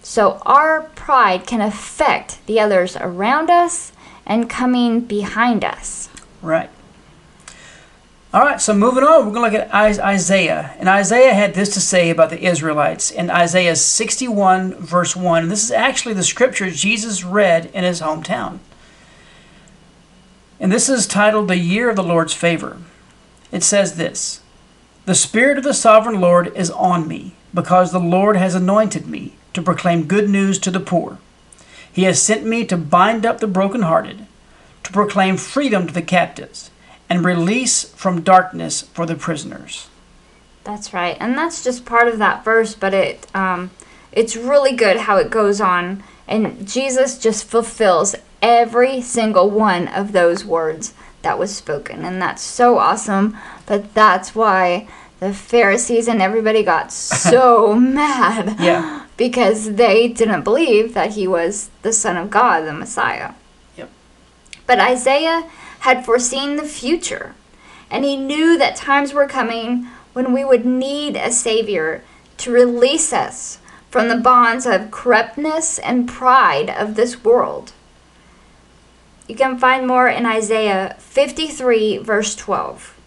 So 0.03 0.41
our 0.47 0.83
pride 0.95 1.47
can 1.47 1.61
affect 1.61 2.45
the 2.47 2.61
others 2.61 2.97
around 2.97 3.51
us 3.51 3.93
and 4.27 4.49
coming 4.49 5.01
behind 5.01 5.65
us. 5.65 6.09
Right. 6.43 6.71
All 8.33 8.43
right, 8.43 8.61
so 8.61 8.75
moving 8.75 9.05
on, 9.05 9.25
we're 9.27 9.33
going 9.33 9.51
to 9.51 9.59
look 9.59 9.69
at 9.69 9.75
Isaiah. 10.05 10.75
And 10.79 10.87
Isaiah 10.87 11.33
had 11.33 11.55
this 11.55 11.73
to 11.75 11.81
say 11.81 12.11
about 12.11 12.29
the 12.29 12.45
Israelites 12.45 13.11
in 13.11 13.31
Isaiah 13.31 13.75
61, 13.75 14.75
verse 14.75 15.17
1. 15.17 15.45
And 15.45 15.51
this 15.51 15.65
is 15.65 15.71
actually 15.71 16.13
the 16.13 16.23
scripture 16.23 16.71
Jesus 16.71 17.25
read 17.25 17.71
in 17.73 17.85
his 17.85 18.03
hometown. 18.03 18.59
And 20.61 20.71
this 20.71 20.91
is 20.91 21.07
titled 21.07 21.49
The 21.49 21.57
Year 21.57 21.89
of 21.89 21.97
the 21.97 22.03
Lord's 22.03 22.35
Favor. 22.35 22.77
It 23.51 23.63
says 23.63 23.97
this 23.97 24.43
The 25.07 25.15
Spirit 25.15 25.57
of 25.57 25.65
the 25.65 25.73
Sovereign 25.73 26.21
Lord 26.21 26.55
is 26.55 26.71
on 26.71 27.09
me, 27.09 27.35
because 27.53 27.93
the 27.93 28.01
Lord 28.01 28.37
has 28.37 28.55
anointed 28.55 29.07
me 29.07 29.35
to 29.55 29.63
proclaim 29.63 30.05
good 30.05 30.29
news 30.29 30.59
to 30.61 30.71
the 30.71 30.81
poor. 30.81 31.19
He 31.93 32.05
has 32.05 32.23
sent 32.23 32.45
me 32.45 32.65
to 32.67 32.77
bind 32.77 33.27
up 33.27 33.41
the 33.41 33.47
brokenhearted, 33.47 34.27
to 34.85 34.93
proclaim 34.93 35.37
freedom 35.37 35.87
to 35.87 35.95
the 35.95 36.03
captives, 36.03 36.71
and 37.09 37.25
release 37.25 37.85
from 37.85 38.23
darkness 38.23 38.83
for 38.83 39.07
the 39.07 39.15
prisoners. 39.15 39.89
That's 40.65 40.93
right, 40.93 41.17
and 41.19 41.37
that's 41.37 41.65
just 41.65 41.87
part 41.87 42.09
of 42.09 42.19
that 42.19 42.45
verse, 42.45 42.75
but 42.75 42.93
it 42.93 43.27
um, 43.35 43.71
it's 44.13 44.37
really 44.37 44.77
good 44.77 44.99
how 44.99 45.17
it 45.17 45.31
goes 45.31 45.61
on, 45.61 46.03
and 46.27 46.69
Jesus 46.69 47.19
just 47.19 47.45
fulfills 47.45 48.15
every 48.43 49.01
single 49.01 49.51
one 49.51 49.89
of 49.89 50.13
those 50.13 50.45
words 50.45 50.93
that 51.23 51.39
was 51.39 51.55
spoken, 51.55 52.05
and 52.05 52.21
that's 52.21 52.43
so 52.43 52.79
awesome. 52.79 53.37
But 53.67 53.95
that's 53.95 54.35
why 54.35 54.89
the 55.21 55.33
Pharisees 55.35 56.09
and 56.09 56.23
everybody 56.23 56.63
got 56.63 56.93
so 56.93 57.75
mad, 57.75 58.57
Yeah. 58.61 59.05
because 59.17 59.75
they 59.75 60.09
didn't 60.09 60.43
believe 60.43 60.95
that 60.95 61.13
he 61.13 61.27
was 61.27 61.71
the 61.83 61.93
Son 61.93 62.17
of 62.17 62.31
God, 62.31 62.61
the 62.65 62.73
Messiah. 62.73 63.33
Yep. 63.77 63.91
But 64.67 64.79
Isaiah 64.81 65.49
had 65.81 66.05
foreseen 66.05 66.57
the 66.57 66.65
future, 66.65 67.35
and 67.91 68.05
he 68.05 68.17
knew 68.17 68.59
that 68.59 68.77
times 68.77 69.13
were 69.13 69.27
coming 69.29 69.89
when 70.13 70.33
we 70.33 70.45
would 70.45 70.67
need 70.67 71.17
a 71.17 71.31
Savior 71.31 72.03
to 72.39 72.51
release 72.53 73.13
us 73.13 73.59
from 73.91 74.09
the 74.09 74.17
bonds 74.17 74.67
of 74.67 74.91
corruptness 74.91 75.79
and 75.79 76.09
pride 76.09 76.69
of 76.69 76.95
this 76.95 77.25
world. 77.25 77.73
You 79.27 79.35
can 79.35 79.59
find 79.59 79.87
more 79.87 80.09
in 80.09 80.27
Isaiah 80.27 80.97
53, 80.99 81.99
verse 81.99 82.35
12. 82.35 82.98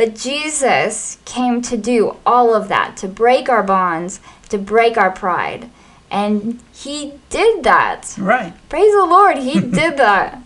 But 0.00 0.14
Jesus 0.14 1.18
came 1.26 1.60
to 1.60 1.76
do 1.76 2.16
all 2.24 2.54
of 2.54 2.68
that, 2.68 2.96
to 2.96 3.06
break 3.06 3.50
our 3.50 3.62
bonds, 3.62 4.20
to 4.48 4.56
break 4.56 4.96
our 4.96 5.10
pride. 5.10 5.68
And 6.10 6.58
he 6.72 7.20
did 7.28 7.64
that. 7.64 8.14
Right. 8.16 8.54
Praise 8.70 8.94
the 8.94 9.04
Lord, 9.04 9.36
he 9.36 9.60
did 9.60 9.98
that. 9.98 10.42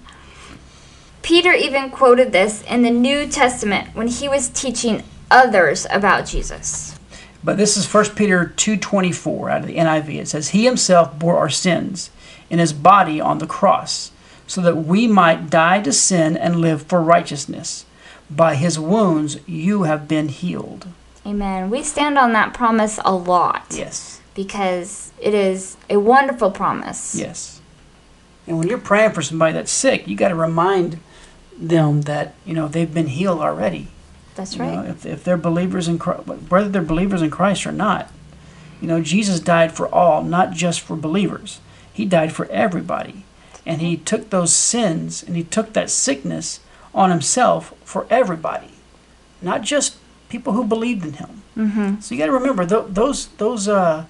Peter 1.22 1.52
even 1.52 1.90
quoted 1.90 2.32
this 2.32 2.62
in 2.62 2.82
the 2.82 2.90
New 2.90 3.28
Testament 3.28 3.94
when 3.94 4.08
he 4.08 4.28
was 4.28 4.48
teaching 4.48 5.04
others 5.30 5.86
about 5.88 6.26
Jesus. 6.26 6.98
But 7.44 7.56
this 7.56 7.76
is 7.76 7.86
1 7.86 8.16
Peter 8.16 8.52
2:24 8.56 9.50
out 9.50 9.60
of 9.60 9.68
the 9.68 9.76
NIV. 9.76 10.18
It 10.18 10.26
says, 10.26 10.48
"He 10.48 10.64
himself 10.64 11.16
bore 11.16 11.38
our 11.38 11.48
sins 11.48 12.10
in 12.50 12.58
his 12.58 12.72
body 12.72 13.20
on 13.20 13.38
the 13.38 13.46
cross, 13.46 14.10
so 14.48 14.60
that 14.62 14.84
we 14.84 15.06
might 15.06 15.48
die 15.48 15.80
to 15.82 15.92
sin 15.92 16.36
and 16.36 16.56
live 16.56 16.82
for 16.82 17.00
righteousness. 17.00 17.84
By 18.30 18.54
his 18.54 18.78
wounds 18.78 19.38
you 19.46 19.82
have 19.84 20.08
been 20.08 20.28
healed." 20.28 20.88
Amen. 21.26 21.70
We 21.70 21.82
stand 21.82 22.18
on 22.18 22.32
that 22.32 22.52
promise 22.52 22.98
a 23.04 23.14
lot 23.14 23.66
Yes. 23.70 24.20
because 24.34 25.10
it 25.20 25.32
is 25.34 25.76
a 25.88 25.96
wonderful 25.98 26.50
promise. 26.50 27.14
Yes. 27.14 27.60
And 28.46 28.58
when 28.58 28.68
you're 28.68 28.76
praying 28.78 29.12
for 29.12 29.22
somebody 29.22 29.54
that's 29.54 29.72
sick, 29.72 30.06
you 30.06 30.16
got 30.16 30.28
to 30.28 30.34
remind 30.34 30.98
them 31.58 32.02
that, 32.02 32.34
you 32.44 32.52
know, 32.52 32.68
they've 32.68 32.92
been 32.92 33.06
healed 33.06 33.40
already. 33.40 33.88
That's 34.34 34.56
You 34.56 34.64
know, 34.64 34.76
right. 34.80 34.88
if, 34.90 35.06
if 35.06 35.24
they're 35.24 35.38
believers 35.38 35.88
in 35.88 35.98
Christ, 35.98 36.24
whether 36.26 36.68
they're 36.68 36.82
believers 36.82 37.22
in 37.22 37.30
Christ 37.30 37.66
or 37.66 37.72
not, 37.72 38.10
you 38.82 38.88
know, 38.88 39.00
Jesus 39.00 39.40
died 39.40 39.72
for 39.72 39.88
all, 39.88 40.22
not 40.22 40.50
just 40.52 40.80
for 40.82 40.94
believers. 40.96 41.60
He 41.90 42.04
died 42.04 42.32
for 42.32 42.44
everybody. 42.46 43.24
And 43.64 43.80
he 43.80 43.96
took 43.96 44.28
those 44.28 44.52
sins 44.54 45.22
and 45.22 45.36
he 45.36 45.44
took 45.44 45.72
that 45.72 45.88
sickness 45.88 46.60
on 46.94 47.10
himself 47.10 47.74
for 47.84 48.06
everybody, 48.08 48.70
not 49.42 49.62
just 49.62 49.96
people 50.28 50.52
who 50.52 50.64
believed 50.64 51.04
in 51.04 51.14
him. 51.14 51.42
Mm-hmm. 51.56 52.00
So 52.00 52.14
you 52.14 52.18
got 52.18 52.26
to 52.26 52.32
remember 52.32 52.66
th- 52.66 52.86
those 52.88 53.28
those 53.38 53.68
uh, 53.68 54.06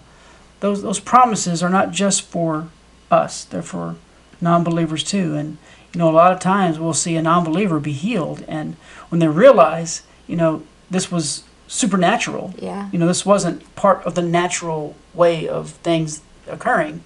those 0.60 0.82
those 0.82 1.00
promises 1.00 1.62
are 1.62 1.70
not 1.70 1.90
just 1.90 2.22
for 2.22 2.68
us; 3.10 3.44
they're 3.44 3.62
for 3.62 3.96
non-believers 4.40 5.04
too. 5.04 5.34
And 5.34 5.58
you 5.92 5.98
know, 5.98 6.10
a 6.10 6.12
lot 6.12 6.32
of 6.32 6.40
times 6.40 6.78
we'll 6.78 6.94
see 6.94 7.16
a 7.16 7.22
non-believer 7.22 7.80
be 7.80 7.92
healed, 7.92 8.44
and 8.48 8.76
when 9.08 9.18
they 9.18 9.28
realize, 9.28 10.02
you 10.26 10.36
know, 10.36 10.62
this 10.90 11.10
was 11.10 11.44
supernatural. 11.66 12.54
Yeah. 12.58 12.90
You 12.92 12.98
know, 12.98 13.06
this 13.06 13.26
wasn't 13.26 13.74
part 13.74 14.04
of 14.04 14.14
the 14.14 14.22
natural 14.22 14.94
way 15.12 15.48
of 15.48 15.70
things 15.70 16.22
occurring. 16.46 17.02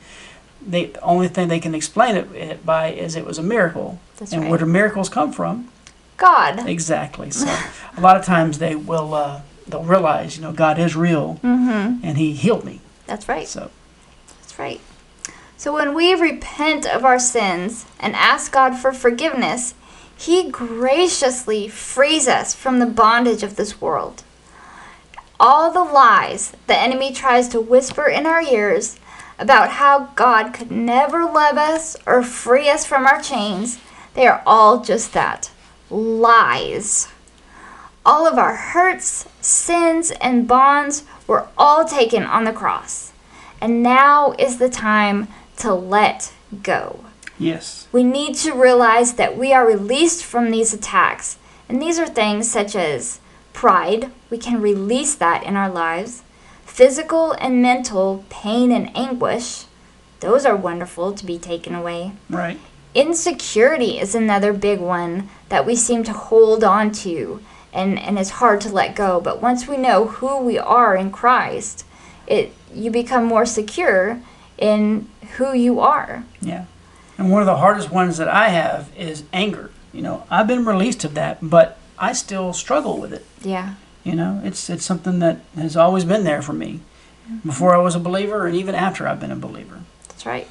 They, 0.66 0.86
the 0.86 1.00
only 1.00 1.28
thing 1.28 1.48
they 1.48 1.60
can 1.60 1.74
explain 1.74 2.16
it, 2.16 2.30
it 2.34 2.66
by 2.66 2.88
is 2.92 3.16
it 3.16 3.24
was 3.24 3.38
a 3.38 3.42
miracle. 3.42 4.00
That's 4.18 4.32
and 4.32 4.42
right. 4.42 4.50
where 4.50 4.58
do 4.58 4.66
miracles 4.66 5.08
come 5.08 5.32
from? 5.32 5.70
God. 6.16 6.68
Exactly. 6.68 7.30
So 7.30 7.46
a 7.96 8.00
lot 8.00 8.16
of 8.16 8.24
times 8.24 8.58
they 8.58 8.74
will 8.74 9.14
uh, 9.14 9.42
they'll 9.66 9.84
realize, 9.84 10.36
you 10.36 10.42
know, 10.42 10.52
God 10.52 10.78
is 10.78 10.96
real 10.96 11.38
Mm-hmm. 11.42 12.04
and 12.04 12.18
He 12.18 12.32
healed 12.32 12.64
me. 12.64 12.80
That's 13.06 13.28
right. 13.28 13.46
So 13.46 13.70
That's 14.40 14.58
right. 14.58 14.80
So 15.56 15.72
when 15.72 15.94
we 15.94 16.14
repent 16.14 16.86
of 16.86 17.04
our 17.04 17.18
sins 17.18 17.86
and 17.98 18.14
ask 18.14 18.52
God 18.52 18.76
for 18.76 18.92
forgiveness, 18.92 19.74
He 20.16 20.50
graciously 20.50 21.68
frees 21.68 22.28
us 22.28 22.54
from 22.54 22.78
the 22.78 22.86
bondage 22.86 23.42
of 23.42 23.56
this 23.56 23.80
world. 23.80 24.22
All 25.40 25.72
the 25.72 25.84
lies 25.84 26.52
the 26.66 26.76
enemy 26.76 27.12
tries 27.12 27.48
to 27.48 27.60
whisper 27.60 28.06
in 28.08 28.26
our 28.26 28.42
ears 28.42 28.98
about 29.38 29.70
how 29.70 30.10
God 30.16 30.52
could 30.52 30.70
never 30.70 31.24
love 31.24 31.56
us 31.56 31.96
or 32.06 32.22
free 32.22 32.68
us 32.68 32.84
from 32.84 33.06
our 33.06 33.20
chains, 33.20 33.78
they 34.14 34.26
are 34.26 34.42
all 34.46 34.82
just 34.82 35.12
that 35.12 35.50
lies. 35.90 37.08
All 38.04 38.26
of 38.26 38.38
our 38.38 38.56
hurts, 38.56 39.26
sins, 39.40 40.10
and 40.20 40.48
bonds 40.48 41.04
were 41.26 41.46
all 41.56 41.84
taken 41.84 42.24
on 42.24 42.44
the 42.44 42.52
cross. 42.52 43.12
And 43.60 43.82
now 43.82 44.32
is 44.38 44.58
the 44.58 44.70
time 44.70 45.28
to 45.58 45.74
let 45.74 46.32
go. 46.62 47.04
yes, 47.38 47.86
We 47.92 48.02
need 48.02 48.34
to 48.36 48.52
realize 48.52 49.14
that 49.14 49.36
we 49.36 49.52
are 49.52 49.66
released 49.66 50.24
from 50.24 50.50
these 50.50 50.72
attacks. 50.72 51.36
And 51.68 51.82
these 51.82 51.98
are 51.98 52.06
things 52.06 52.50
such 52.50 52.74
as 52.74 53.20
pride, 53.52 54.10
we 54.30 54.38
can 54.38 54.62
release 54.62 55.14
that 55.16 55.42
in 55.42 55.56
our 55.56 55.68
lives, 55.68 56.22
physical 56.78 57.32
and 57.32 57.60
mental 57.60 58.24
pain 58.30 58.70
and 58.70 58.96
anguish, 58.96 59.64
those 60.20 60.46
are 60.46 60.54
wonderful 60.54 61.12
to 61.12 61.26
be 61.26 61.36
taken 61.36 61.74
away. 61.74 62.12
right. 62.30 62.56
Insecurity 62.94 63.98
is 63.98 64.14
another 64.14 64.52
big 64.52 64.78
one 64.78 65.28
that 65.48 65.66
we 65.66 65.74
seem 65.74 66.04
to 66.04 66.12
hold 66.12 66.62
on 66.62 66.92
to 66.92 67.42
and, 67.72 67.98
and 67.98 68.16
is 68.16 68.30
hard 68.30 68.60
to 68.60 68.68
let 68.68 68.94
go. 68.94 69.20
But 69.20 69.42
once 69.42 69.66
we 69.66 69.76
know 69.76 70.06
who 70.06 70.38
we 70.38 70.56
are 70.56 70.94
in 70.96 71.10
Christ, 71.10 71.84
it 72.28 72.52
you 72.72 72.90
become 72.92 73.24
more 73.24 73.44
secure 73.44 74.20
in 74.56 75.08
who 75.36 75.52
you 75.52 75.80
are. 75.80 76.24
Yeah. 76.40 76.66
And 77.18 77.30
one 77.30 77.42
of 77.42 77.46
the 77.46 77.56
hardest 77.56 77.90
ones 77.90 78.18
that 78.18 78.28
I 78.28 78.50
have 78.50 78.90
is 78.96 79.24
anger. 79.32 79.72
You 79.92 80.02
know, 80.02 80.24
I've 80.30 80.46
been 80.46 80.64
released 80.64 81.04
of 81.04 81.14
that, 81.14 81.38
but 81.42 81.76
I 81.98 82.12
still 82.12 82.52
struggle 82.52 82.98
with 82.98 83.12
it. 83.12 83.26
Yeah. 83.42 83.74
You 84.08 84.16
know, 84.16 84.40
it's 84.42 84.70
it's 84.70 84.86
something 84.86 85.18
that 85.18 85.40
has 85.54 85.76
always 85.76 86.06
been 86.06 86.24
there 86.24 86.40
for 86.40 86.54
me 86.54 86.80
before 87.44 87.74
I 87.74 87.78
was 87.78 87.94
a 87.94 87.98
believer 88.00 88.46
and 88.46 88.56
even 88.56 88.74
after 88.74 89.06
I've 89.06 89.20
been 89.20 89.30
a 89.30 89.36
believer. 89.36 89.80
That's 90.08 90.24
right. 90.24 90.48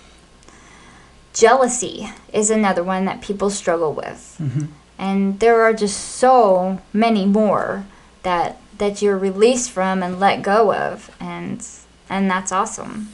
Jealousy 1.33 2.07
is 2.31 2.51
another 2.51 2.83
one 2.83 3.05
that 3.05 3.19
people 3.21 3.49
struggle 3.49 3.93
with. 3.93 4.37
Mhm. 4.39 4.67
And 4.99 5.39
there 5.39 5.63
are 5.63 5.73
just 5.73 5.97
so 5.97 6.79
many 6.93 7.25
more 7.25 7.85
that 8.21 8.57
that 8.77 9.01
you're 9.01 9.17
released 9.17 9.71
from 9.71 10.03
and 10.03 10.19
let 10.19 10.43
go 10.43 10.71
of 10.71 11.09
and 11.19 11.65
and 12.11 12.29
that's 12.29 12.51
awesome. 12.51 13.09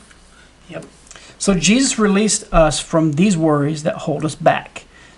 Yep. 0.67 0.83
So 1.37 1.53
Jesus 1.53 1.97
released 1.97 2.43
us 2.51 2.81
from 2.81 3.13
these 3.13 3.37
worries 3.37 3.83
that 3.83 3.95
hold 3.99 4.25
us 4.25 4.35
back. 4.35 4.72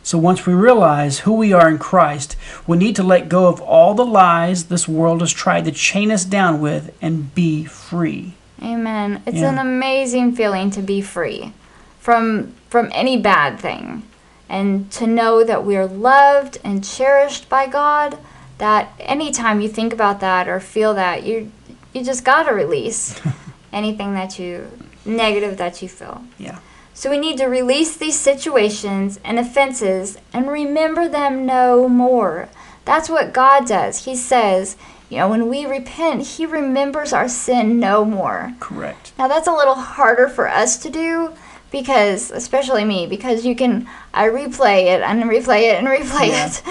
So 0.05 0.19
once 0.19 0.45
we 0.45 0.53
realize 0.53 1.21
who 1.21 1.33
we 1.33 1.51
are 1.51 1.67
in 1.67 1.79
Christ, 1.79 2.35
we 2.67 2.77
need 2.77 2.95
to 2.97 3.01
let 3.01 3.27
go 3.27 3.47
of 3.47 3.59
all 3.59 3.95
the 3.95 4.05
lies 4.05 4.65
this 4.65 4.88
world 4.88 5.21
has 5.21 5.33
tried 5.33 5.65
to 5.65 5.71
chain 5.71 6.12
us 6.12 6.24
down 6.24 6.62
with 6.62 6.95
and 7.01 7.33
be 7.33 7.65
free. 7.65 8.35
Amen. 8.62 9.24
It's 9.25 9.38
Yeah. 9.39 9.50
an 9.50 9.57
amazing 9.57 10.35
feeling 10.35 10.69
to 10.71 10.81
be 10.83 11.01
free 11.01 11.53
from 12.00 12.53
from 12.69 12.91
any 12.93 13.17
bad 13.17 13.59
thing 13.59 14.03
and 14.47 14.91
to 14.91 15.07
know 15.07 15.43
that 15.43 15.65
we 15.65 15.75
are 15.75 15.88
loved 15.88 16.59
and 16.63 16.83
cherished 16.83 17.50
by 17.50 17.65
God. 17.65 18.19
That 18.59 18.89
anytime 19.00 19.59
you 19.59 19.67
think 19.69 19.91
about 19.91 20.19
that 20.19 20.47
or 20.47 20.59
feel 20.59 20.93
that, 20.93 21.24
you 21.25 21.51
you 21.93 22.03
just 22.03 22.24
gotta 22.24 22.53
release 22.53 23.19
anything 23.74 24.13
that 24.13 24.38
you 24.38 24.67
negative 25.03 25.57
that 25.57 25.81
you 25.81 25.89
feel. 25.89 26.21
Yeah. 26.38 26.59
So 26.95 27.09
we 27.09 27.17
need 27.17 27.37
to 27.39 27.45
release 27.45 27.95
these 27.95 28.17
situations 28.17 29.19
and 29.23 29.37
offenses 29.37 30.17
and 30.33 30.49
remember 30.49 31.09
them 31.09 31.45
no 31.45 31.89
more. 31.89 32.47
That's 32.85 33.09
what 33.09 33.33
God 33.33 33.67
does. 33.67 34.05
He 34.05 34.15
says, 34.15 34.77
you 35.09 35.17
know, 35.17 35.29
when 35.29 35.49
we 35.49 35.65
repent, 35.65 36.25
He 36.25 36.45
remembers 36.45 37.11
our 37.11 37.27
sin 37.27 37.81
no 37.81 38.05
more. 38.05 38.53
Correct. 38.61 39.11
Now 39.19 39.27
that's 39.27 39.47
a 39.47 39.53
little 39.53 39.75
harder 39.75 40.29
for 40.29 40.47
us 40.47 40.77
to 40.77 40.89
do 40.89 41.33
because 41.69 42.31
especially 42.31 42.85
me 42.85 43.05
because 43.05 43.45
you 43.45 43.55
can 43.55 43.85
I 44.13 44.29
replay 44.29 44.85
it 44.85 45.01
and 45.01 45.21
replay 45.23 45.63
it 45.63 45.75
and 45.83 45.87
replay 45.87 46.29
Yeah. 46.29 46.47
it 46.47 46.61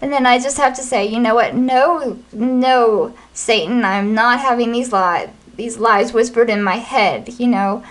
and 0.00 0.12
then 0.12 0.24
I 0.24 0.38
just 0.38 0.58
have 0.58 0.76
to 0.76 0.82
say 0.82 1.04
you 1.06 1.18
know 1.18 1.34
what 1.34 1.56
no 1.56 2.18
no 2.32 3.12
Satan 3.32 3.84
I'm 3.84 4.14
not 4.14 4.38
having 4.38 4.70
these 4.70 4.92
lies 4.92 5.30
these 5.56 5.78
lies 5.78 6.12
whispered 6.12 6.48
in 6.48 6.62
my 6.62 6.76
head 6.76 7.40
you 7.40 7.48
know 7.48 7.82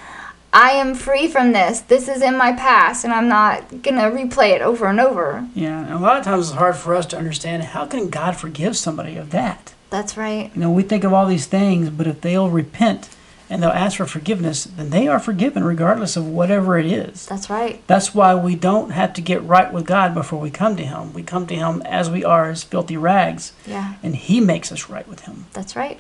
I 0.54 0.72
am 0.72 0.96
free 0.96 1.28
from 1.28 1.54
this 1.54 1.80
this 1.82 2.08
is 2.08 2.22
in 2.22 2.38
my 2.38 2.52
past 2.52 3.04
and 3.04 3.14
I'm 3.14 3.28
not 3.30 3.82
gonna 3.82 4.12
replay 4.12 4.52
it 4.54 4.62
over 4.62 4.86
and 4.88 5.00
over 5.00 5.48
Yeah, 5.56 5.86
and 5.86 5.94
a 5.94 6.00
lot 6.00 6.18
of 6.18 6.26
times 6.26 6.50
it's 6.50 6.58
hard 6.58 6.76
for 6.76 6.94
us 6.96 7.06
to 7.08 7.18
understand 7.18 7.64
how 7.64 7.86
can 7.86 8.10
God 8.10 8.36
forgive 8.36 8.76
somebody 8.78 9.16
of 9.18 9.32
that? 9.32 9.74
that's 9.90 10.16
right 10.18 10.52
You 10.54 10.62
know, 10.62 10.72
we 10.72 10.84
think 10.84 11.04
of 11.04 11.14
all 11.14 11.26
these 11.26 11.48
things, 11.48 11.90
but 11.90 12.08
if 12.08 12.22
they'll 12.22 12.50
repent 12.50 13.10
and 13.50 13.62
they'll 13.62 13.70
ask 13.70 13.98
for 13.98 14.06
forgiveness, 14.06 14.64
then 14.64 14.92
they 14.92 15.10
are 15.10 15.20
forgiven 15.20 15.66
regardless 15.66 16.16
of 16.16 16.26
whatever 16.26 16.78
it 16.78 16.86
is. 16.86 17.26
that's 17.26 17.50
right 17.50 17.82
That's 17.88 18.16
why 18.16 18.36
we 18.36 18.56
don't 18.56 18.92
have 18.92 19.14
to 19.14 19.22
get 19.22 19.44
right 19.44 19.72
with 19.72 19.86
God 19.86 20.14
before 20.14 20.40
we 20.40 20.50
come 20.52 20.76
to 20.78 20.86
Him. 20.86 21.14
We 21.14 21.24
come 21.24 21.48
to 21.48 21.56
Him 21.56 21.82
as 21.84 22.10
we 22.10 22.24
are, 22.24 22.50
as 22.50 22.64
filthy 22.64 22.98
rags, 22.98 23.54
yeah 23.66 23.96
and 24.04 24.16
He 24.16 24.40
makes 24.40 24.72
us 24.72 24.90
right 24.90 25.08
with 25.08 25.22
Him. 25.22 25.48
That's 25.54 25.76
right. 25.76 26.00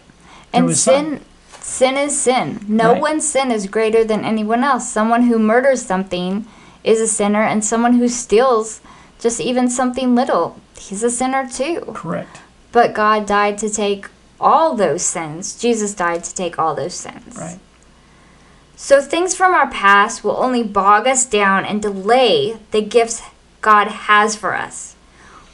And 0.53 0.67
his 0.67 0.81
son. 0.83 1.21
Sin 1.61 1.95
is 1.97 2.19
sin. 2.19 2.59
No 2.67 2.93
Right. 2.93 3.01
one's 3.01 3.27
sin 3.27 3.51
is 3.51 3.67
greater 3.67 4.03
than 4.03 4.25
anyone 4.25 4.63
else. 4.63 4.89
Someone 4.89 5.23
who 5.23 5.39
murders 5.39 5.81
something 5.81 6.45
is 6.83 6.99
a 6.99 7.07
sinner 7.07 7.43
and 7.43 7.63
someone 7.63 7.93
who 7.93 8.07
steals 8.09 8.81
just 9.19 9.39
even 9.39 9.69
something 9.69 10.15
little, 10.15 10.55
he's 10.77 11.03
a 11.03 11.11
sinner 11.11 11.47
too. 11.47 11.91
Correct. 11.93 12.39
But 12.71 12.93
God 12.93 13.25
died 13.25 13.57
to 13.59 13.69
take 13.69 14.07
all 14.39 14.75
those 14.75 15.03
sins. 15.03 15.55
Jesus 15.55 15.93
died 15.93 16.23
to 16.23 16.33
take 16.33 16.57
all 16.57 16.73
those 16.73 16.95
sins. 16.95 17.37
Right. 17.37 17.59
So 18.75 18.99
things 18.99 19.35
from 19.35 19.53
our 19.53 19.69
past 19.69 20.23
will 20.23 20.37
only 20.37 20.63
bog 20.63 21.05
us 21.07 21.25
down 21.25 21.65
and 21.65 21.81
delay 21.81 22.57
the 22.71 22.81
gifts 22.81 23.21
God 23.61 23.87
has 23.87 24.35
for 24.35 24.55
us. 24.55 24.90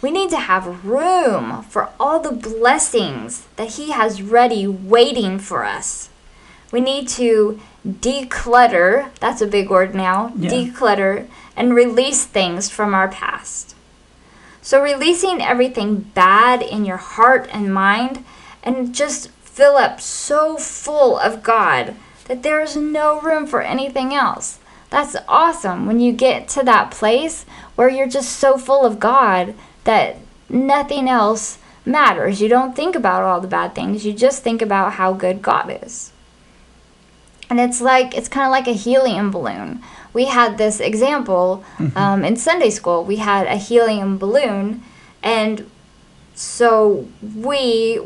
We 0.01 0.11
need 0.11 0.29
to 0.29 0.37
have 0.37 0.85
room 0.85 1.63
for 1.63 1.89
all 1.99 2.19
the 2.19 2.31
blessings 2.31 3.45
that 3.55 3.71
He 3.71 3.91
has 3.91 4.21
ready 4.21 4.67
waiting 4.67 5.39
for 5.39 5.63
us. 5.65 6.09
We 6.71 6.81
need 6.81 7.07
to 7.09 7.59
declutter, 7.87 9.09
that's 9.19 9.41
a 9.41 9.47
big 9.47 9.69
word 9.69 9.95
now, 9.95 10.31
Yeah. 10.37 10.49
declutter 10.51 11.27
and 11.55 11.73
release 11.73 12.25
things 12.25 12.69
from 12.69 12.93
our 12.93 13.07
past. 13.07 13.73
So, 14.61 14.81
releasing 14.81 15.41
everything 15.41 16.11
bad 16.13 16.61
in 16.61 16.83
your 16.85 16.97
heart 16.97 17.49
and 17.51 17.73
mind 17.73 18.23
and 18.63 18.93
just 18.93 19.29
fill 19.43 19.77
up 19.77 20.01
so 20.01 20.57
full 20.57 21.17
of 21.17 21.41
God 21.41 21.95
that 22.25 22.43
there 22.43 22.59
is 22.61 22.75
no 22.75 23.19
room 23.21 23.47
for 23.47 23.61
anything 23.61 24.13
else. 24.13 24.59
That's 24.89 25.15
awesome 25.27 25.85
when 25.85 25.99
you 25.99 26.11
get 26.11 26.47
to 26.49 26.63
that 26.63 26.91
place 26.91 27.45
where 27.75 27.89
you're 27.89 28.07
just 28.07 28.33
so 28.33 28.57
full 28.57 28.85
of 28.85 28.99
God 28.99 29.53
that 29.87 30.17
nothing 30.49 31.09
else 31.09 31.57
matters. 31.85 32.41
You 32.41 32.49
don't 32.49 32.75
think 32.75 32.95
about 32.95 33.23
all 33.23 33.39
the 33.39 33.47
bad 33.47 33.73
things, 33.73 34.05
you 34.05 34.13
just 34.13 34.43
think 34.43 34.61
about 34.61 34.93
how 34.93 35.13
good 35.13 35.41
God 35.41 35.79
is. 35.83 36.11
And 37.49 37.59
it's 37.61 37.79
like, 37.79 38.15
it's 38.15 38.27
kind 38.27 38.45
of 38.45 38.51
like 38.51 38.67
a 38.67 38.73
helium 38.73 39.31
balloon. 39.31 39.81
We 40.13 40.25
had 40.25 40.57
this 40.57 40.79
example 40.81 41.63
um, 41.95 42.25
in 42.25 42.35
Sunday 42.35 42.69
school. 42.69 43.05
We 43.05 43.17
had 43.17 43.47
a 43.47 43.55
helium 43.55 44.17
balloon, 44.17 44.83
and 45.23 45.69
so 46.35 47.07
we 47.35 48.01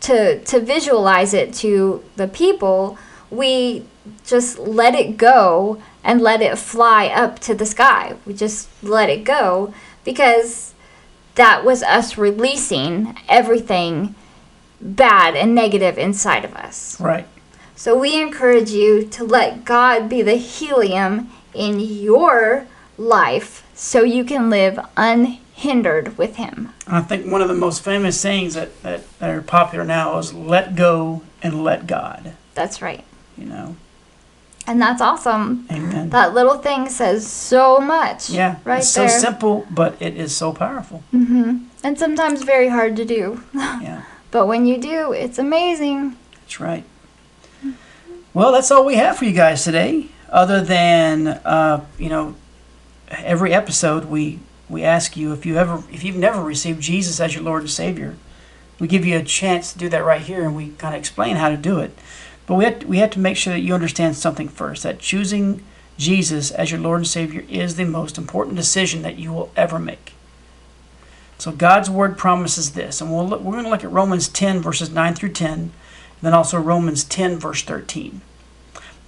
to 0.00 0.42
to 0.44 0.60
visualize 0.60 1.34
it 1.34 1.52
to 1.52 2.02
the 2.16 2.26
people 2.26 2.96
we 3.30 3.84
just 4.24 4.58
let 4.58 4.94
it 4.94 5.16
go 5.16 5.80
and 6.02 6.20
let 6.20 6.40
it 6.40 6.56
fly 6.56 7.06
up 7.08 7.38
to 7.38 7.54
the 7.54 7.66
sky 7.66 8.16
we 8.24 8.32
just 8.32 8.68
let 8.82 9.10
it 9.10 9.24
go 9.24 9.72
because 10.04 10.72
that 11.36 11.64
was 11.64 11.82
us 11.82 12.18
releasing 12.18 13.16
everything 13.28 14.14
bad 14.80 15.36
and 15.36 15.54
negative 15.54 15.98
inside 15.98 16.44
of 16.44 16.54
us 16.54 16.98
Right. 17.00 17.26
so 17.76 17.96
we 17.98 18.20
encourage 18.20 18.70
you 18.70 19.02
to 19.04 19.24
let 19.24 19.64
God 19.64 20.08
be 20.08 20.22
the 20.22 20.36
helium 20.36 21.30
in 21.54 21.80
your 21.80 22.66
life 22.96 23.66
so 23.74 24.02
you 24.02 24.24
can 24.24 24.50
live 24.50 24.78
unhindered 24.96 26.16
with 26.18 26.36
him 26.36 26.70
I 26.86 27.00
think 27.02 27.30
one 27.30 27.42
of 27.42 27.48
the 27.48 27.54
most 27.54 27.82
famous 27.82 28.18
sayings 28.20 28.54
that, 28.54 28.82
that, 28.82 29.18
that 29.18 29.30
are 29.30 29.42
popular 29.42 29.84
now 29.84 30.18
is 30.18 30.32
let 30.34 30.74
go 30.76 31.22
and 31.42 31.62
let 31.64 31.86
God. 31.86 32.32
that's 32.54 32.80
right 32.82 33.04
You 33.36 33.46
know. 33.46 33.76
And 34.66 34.80
that's 34.80 35.00
awesome 35.00 35.66
Amen. 35.70 36.10
That 36.10 36.34
little 36.34 36.58
thing 36.58 36.88
says 36.88 37.26
so 37.26 37.80
much. 37.80 38.30
yeah. 38.30 38.56
Right 38.64 38.78
it's 38.80 38.88
so 38.90 39.02
there. 39.02 39.08
simple, 39.20 39.66
but 39.70 40.00
it 40.00 40.16
is 40.16 40.36
so 40.36 40.52
powerful. 40.52 41.02
hmm 41.10 41.66
And 41.82 41.98
sometimes 41.98 42.42
very 42.42 42.68
hard 42.68 42.96
to 42.96 43.04
do. 43.04 43.42
Yeah. 43.54 44.02
But 44.32 44.46
when 44.46 44.64
you 44.64 44.78
do, 44.78 45.10
it's 45.12 45.38
amazing. 45.40 46.16
That's 46.42 46.60
right. 46.60 46.84
Well, 48.32 48.52
that's 48.52 48.70
all 48.70 48.84
we 48.84 48.94
have 48.94 49.16
for 49.16 49.24
you 49.24 49.32
guys 49.32 49.64
today. 49.64 50.06
Other 50.30 50.60
than 50.60 51.26
uh, 51.26 51.84
you 51.98 52.08
know, 52.08 52.36
every 53.08 53.52
episode 53.52 54.04
we 54.04 54.38
we 54.68 54.84
ask 54.84 55.16
you 55.16 55.32
if 55.32 55.44
you 55.44 55.56
ever 55.56 55.82
if 55.90 56.04
you've 56.04 56.16
never 56.16 56.40
received 56.42 56.80
Jesus 56.80 57.18
as 57.18 57.34
your 57.34 57.42
Lord 57.42 57.62
and 57.62 57.70
Savior, 57.70 58.14
we 58.78 58.86
give 58.86 59.04
you 59.04 59.18
a 59.18 59.24
chance 59.24 59.72
to 59.72 59.78
do 59.80 59.88
that 59.88 60.04
right 60.04 60.20
here, 60.22 60.44
and 60.44 60.54
we 60.54 60.68
kind 60.78 60.94
of 60.94 61.00
explain 61.00 61.34
how 61.34 61.48
to 61.48 61.56
do 61.56 61.80
it. 61.80 61.98
But 62.46 62.54
we 62.56 62.64
have 62.64 62.80
to, 62.80 62.86
we 62.86 63.06
to 63.06 63.18
make 63.18 63.36
sure 63.36 63.52
that 63.52 63.60
you 63.60 63.74
understand 63.74 64.16
something 64.16 64.48
first. 64.48 64.82
That 64.82 64.98
choosing 64.98 65.62
Jesus 65.98 66.50
as 66.50 66.70
your 66.70 66.80
Lord 66.80 67.00
and 67.00 67.06
Savior 67.06 67.44
is 67.48 67.76
the 67.76 67.84
most 67.84 68.18
important 68.18 68.56
decision 68.56 69.02
that 69.02 69.18
you 69.18 69.32
will 69.32 69.52
ever 69.56 69.78
make. 69.78 70.14
So 71.38 71.52
God's 71.52 71.88
word 71.88 72.18
promises 72.18 72.72
this, 72.72 73.00
and 73.00 73.10
we'll 73.10 73.26
look, 73.26 73.40
we're 73.40 73.52
going 73.52 73.64
to 73.64 73.70
look 73.70 73.84
at 73.84 73.92
Romans 73.92 74.28
10 74.28 74.60
verses 74.60 74.90
9 74.90 75.14
through 75.14 75.32
10, 75.32 75.52
and 75.58 75.72
then 76.20 76.34
also 76.34 76.58
Romans 76.58 77.04
10 77.04 77.38
verse 77.38 77.62
13. 77.62 78.20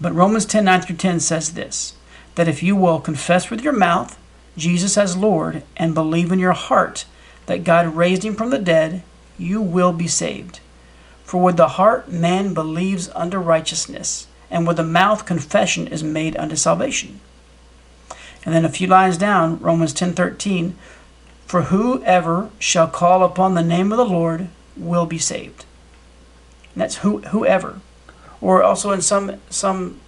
But 0.01 0.15
Romans 0.15 0.47
10 0.47 0.65
9 0.65 0.81
through 0.83 0.97
10 0.97 1.21
says 1.21 1.55
this: 1.55 1.95
that 2.35 2.49
if 2.49 2.63
you 2.63 2.75
will 2.77 3.01
confess 3.01 3.51
with 3.51 3.63
your 3.63 3.73
mouth 3.73 4.19
Jesus 4.57 4.97
as 4.97 5.17
Lord 5.17 5.63
and 5.77 5.95
believe 5.95 6.33
in 6.33 6.39
your 6.39 6.53
heart 6.53 7.05
that 7.47 7.65
God 7.65 7.95
raised 7.95 8.25
him 8.25 8.35
from 8.35 8.51
the 8.51 8.59
dead, 8.59 9.03
you 9.39 9.61
will 9.61 9.93
be 9.93 10.09
saved. 10.09 10.61
For 11.33 11.41
with 11.41 11.57
the 11.57 11.81
heart 11.81 12.13
man 12.13 12.53
believes 12.53 13.09
unto 13.15 13.39
righteousness, 13.39 14.27
and 14.51 14.67
with 14.67 14.77
the 14.77 14.83
mouth 14.83 15.25
confession 15.25 15.87
is 15.87 16.05
made 16.05 16.37
unto 16.37 16.57
salvation. 16.57 17.21
And 18.45 18.55
then 18.55 18.67
a 18.67 18.69
few 18.69 18.87
lines 18.87 19.17
down, 19.17 19.59
Romans 19.59 19.95
10:13, 19.95 20.75
for 21.47 21.63
whoever 21.73 22.51
shall 22.59 22.87
call 22.87 23.25
upon 23.25 23.55
the 23.55 23.63
name 23.63 23.93
of 23.93 23.97
the 23.97 24.05
Lord 24.05 24.49
will 24.77 25.07
be 25.07 25.19
saved. 25.19 25.65
And 26.75 26.83
that's 26.83 26.97
who 26.97 27.23
whoever. 27.23 27.81
Or 28.43 28.63
also 28.63 28.91
in 28.91 29.01
some 29.01 29.41
some 29.49 30.01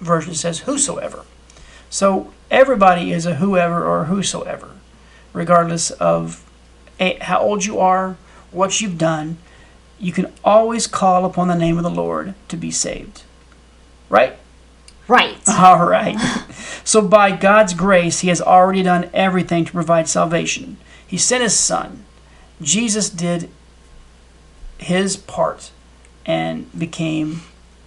version 0.00 0.34
says 0.34 0.66
whosoever. 0.66 1.24
So 1.88 2.32
everybody 2.50 3.12
is 3.12 3.26
a 3.26 3.36
whoever 3.36 3.84
or 3.84 4.06
whosoever, 4.06 4.70
regardless 5.32 5.92
of 5.92 6.44
a, 6.98 7.16
how 7.20 7.38
old 7.38 7.64
you 7.64 7.78
are, 7.78 8.16
what 8.50 8.80
you've 8.80 8.98
done. 8.98 9.38
You 9.98 10.12
can 10.12 10.32
always 10.44 10.86
call 10.86 11.24
upon 11.24 11.48
the 11.48 11.54
name 11.54 11.76
of 11.76 11.82
the 11.82 11.90
Lord 11.90 12.34
to 12.48 12.56
be 12.56 12.70
saved. 12.70 13.22
Right? 14.08 14.36
Right. 15.08 15.36
All 15.48 15.86
right. 15.86 16.16
So 16.84 17.02
by 17.02 17.34
God's 17.34 17.74
grace, 17.74 18.20
He 18.20 18.28
has 18.28 18.40
already 18.40 18.82
done 18.82 19.10
everything 19.12 19.64
to 19.64 19.72
provide 19.72 20.08
salvation. 20.08 20.76
He 21.06 21.16
sent 21.18 21.42
His 21.42 21.58
Son. 21.58 22.04
Jesus 22.60 23.10
did 23.10 23.50
His 24.78 25.16
part 25.16 25.70
and 26.26 26.70
became 26.78 27.42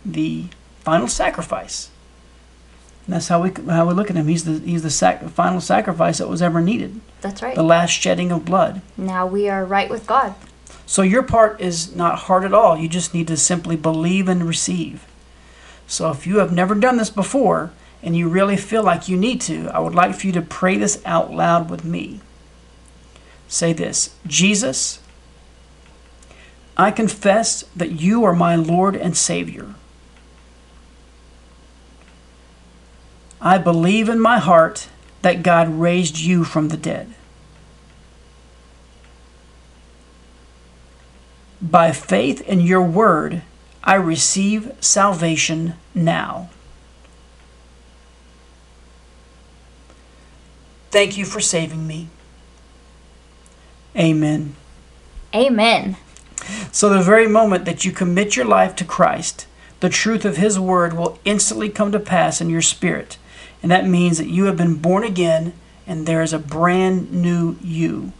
the 0.06 0.46
final 0.80 1.08
sacrifice. 1.08 1.90
And 3.06 3.16
that's 3.16 3.28
how 3.28 3.42
we 3.42 3.52
how 3.68 3.88
we 3.88 3.94
look 3.94 4.10
at 4.10 4.16
Him. 4.16 4.28
He's 4.28 4.44
the 4.46 4.60
He's 4.60 4.84
the 4.84 4.90
sac- 4.90 5.28
final 5.30 5.62
sacrifice 5.62 6.18
that 6.18 6.28
was 6.28 6.42
ever 6.42 6.62
needed. 6.62 7.02
That's 7.22 7.42
right. 7.42 7.56
The 7.56 7.64
last 7.64 7.92
shedding 7.92 8.32
of 8.32 8.46
blood. 8.46 8.82
Now 8.98 9.26
we 9.28 9.48
are 9.50 9.64
right 9.66 9.90
with 9.90 10.08
God. 10.08 10.36
So 10.92 11.04
your 11.04 11.24
part 11.24 11.62
is 11.62 11.96
not 11.96 12.20
hard 12.20 12.44
at 12.44 12.54
all. 12.54 12.78
You 12.78 12.90
just 12.90 13.14
need 13.14 13.30
to 13.30 13.38
simply 13.38 13.78
believe 13.78 14.28
and 14.28 14.46
receive. 14.46 15.08
So 15.88 16.12
if 16.12 16.28
you 16.28 16.40
have 16.40 16.52
never 16.52 16.76
done 16.76 16.98
this 16.98 17.10
before 17.10 17.72
and 18.04 18.14
you 18.14 18.28
really 18.28 18.58
feel 18.58 18.84
like 18.84 19.08
you 19.08 19.16
need 19.16 19.40
to, 19.44 19.70
I 19.70 19.80
would 19.80 19.96
like 19.96 20.16
for 20.16 20.28
you 20.28 20.34
to 20.34 20.42
pray 20.42 20.76
this 20.76 21.02
out 21.06 21.32
loud 21.32 21.70
with 21.70 21.86
me. 21.86 22.20
Say 23.48 23.72
this 23.72 24.16
Jesus, 24.28 25.00
I 26.76 26.92
confess 26.92 27.64
that 27.74 27.94
you 27.94 28.26
are 28.26 28.36
my 28.36 28.58
Lord 28.58 28.98
and 28.98 29.16
Savior. 29.16 29.76
I 33.40 33.58
believe 33.60 34.10
in 34.10 34.20
my 34.20 34.40
heart 34.40 34.90
that 35.22 35.42
God 35.42 35.70
raised 35.70 36.20
you 36.20 36.44
from 36.44 36.68
the 36.68 36.76
dead. 36.76 37.14
By 41.72 41.94
faith 41.94 42.42
in 42.42 42.60
your 42.60 42.84
word, 42.84 43.44
I 43.82 43.96
receive 43.96 44.74
salvation 44.82 45.76
now. 45.96 46.50
Thank 50.92 51.18
you 51.18 51.24
for 51.24 51.40
saving 51.40 51.88
me. 51.88 52.10
Amen. 53.98 54.58
Amen. 55.34 55.96
So, 56.74 56.90
the 56.90 57.02
very 57.02 57.28
moment 57.28 57.64
that 57.64 57.86
you 57.86 57.94
commit 57.94 58.36
your 58.36 58.46
life 58.46 58.76
to 58.76 58.86
Christ, 58.86 59.48
the 59.80 59.90
truth 59.90 60.26
of 60.26 60.36
His 60.36 60.60
Word 60.60 60.94
will 60.94 61.20
instantly 61.24 61.70
come 61.70 61.94
to 61.94 62.00
pass 62.00 62.42
in 62.42 62.50
your 62.50 62.62
spirit. 62.62 63.18
And 63.64 63.72
that 63.72 63.88
means 63.88 64.18
that 64.18 64.28
you 64.28 64.46
have 64.46 64.58
been 64.58 64.76
born 64.76 65.04
again 65.04 65.54
and 65.88 66.06
there 66.06 66.22
is 66.22 66.34
a 66.34 66.40
brand 66.40 67.12
new 67.12 67.58
you. 67.62 68.12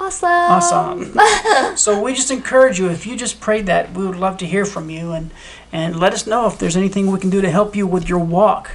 Awesome. 0.00 0.28
Awesome. 0.30 1.76
so 1.76 2.02
we 2.02 2.14
just 2.14 2.30
encourage 2.30 2.78
you 2.78 2.88
if 2.88 3.06
you 3.06 3.16
just 3.16 3.40
prayed 3.40 3.66
that, 3.66 3.92
we 3.92 4.06
would 4.06 4.16
love 4.16 4.38
to 4.38 4.46
hear 4.46 4.64
from 4.64 4.88
you 4.88 5.12
and 5.12 5.30
and 5.72 6.00
let 6.00 6.12
us 6.14 6.26
know 6.26 6.46
if 6.46 6.58
there's 6.58 6.76
anything 6.76 7.10
we 7.12 7.18
can 7.20 7.28
do 7.30 7.40
to 7.42 7.50
help 7.50 7.76
you 7.76 7.86
with 7.86 8.08
your 8.08 8.18
walk 8.18 8.70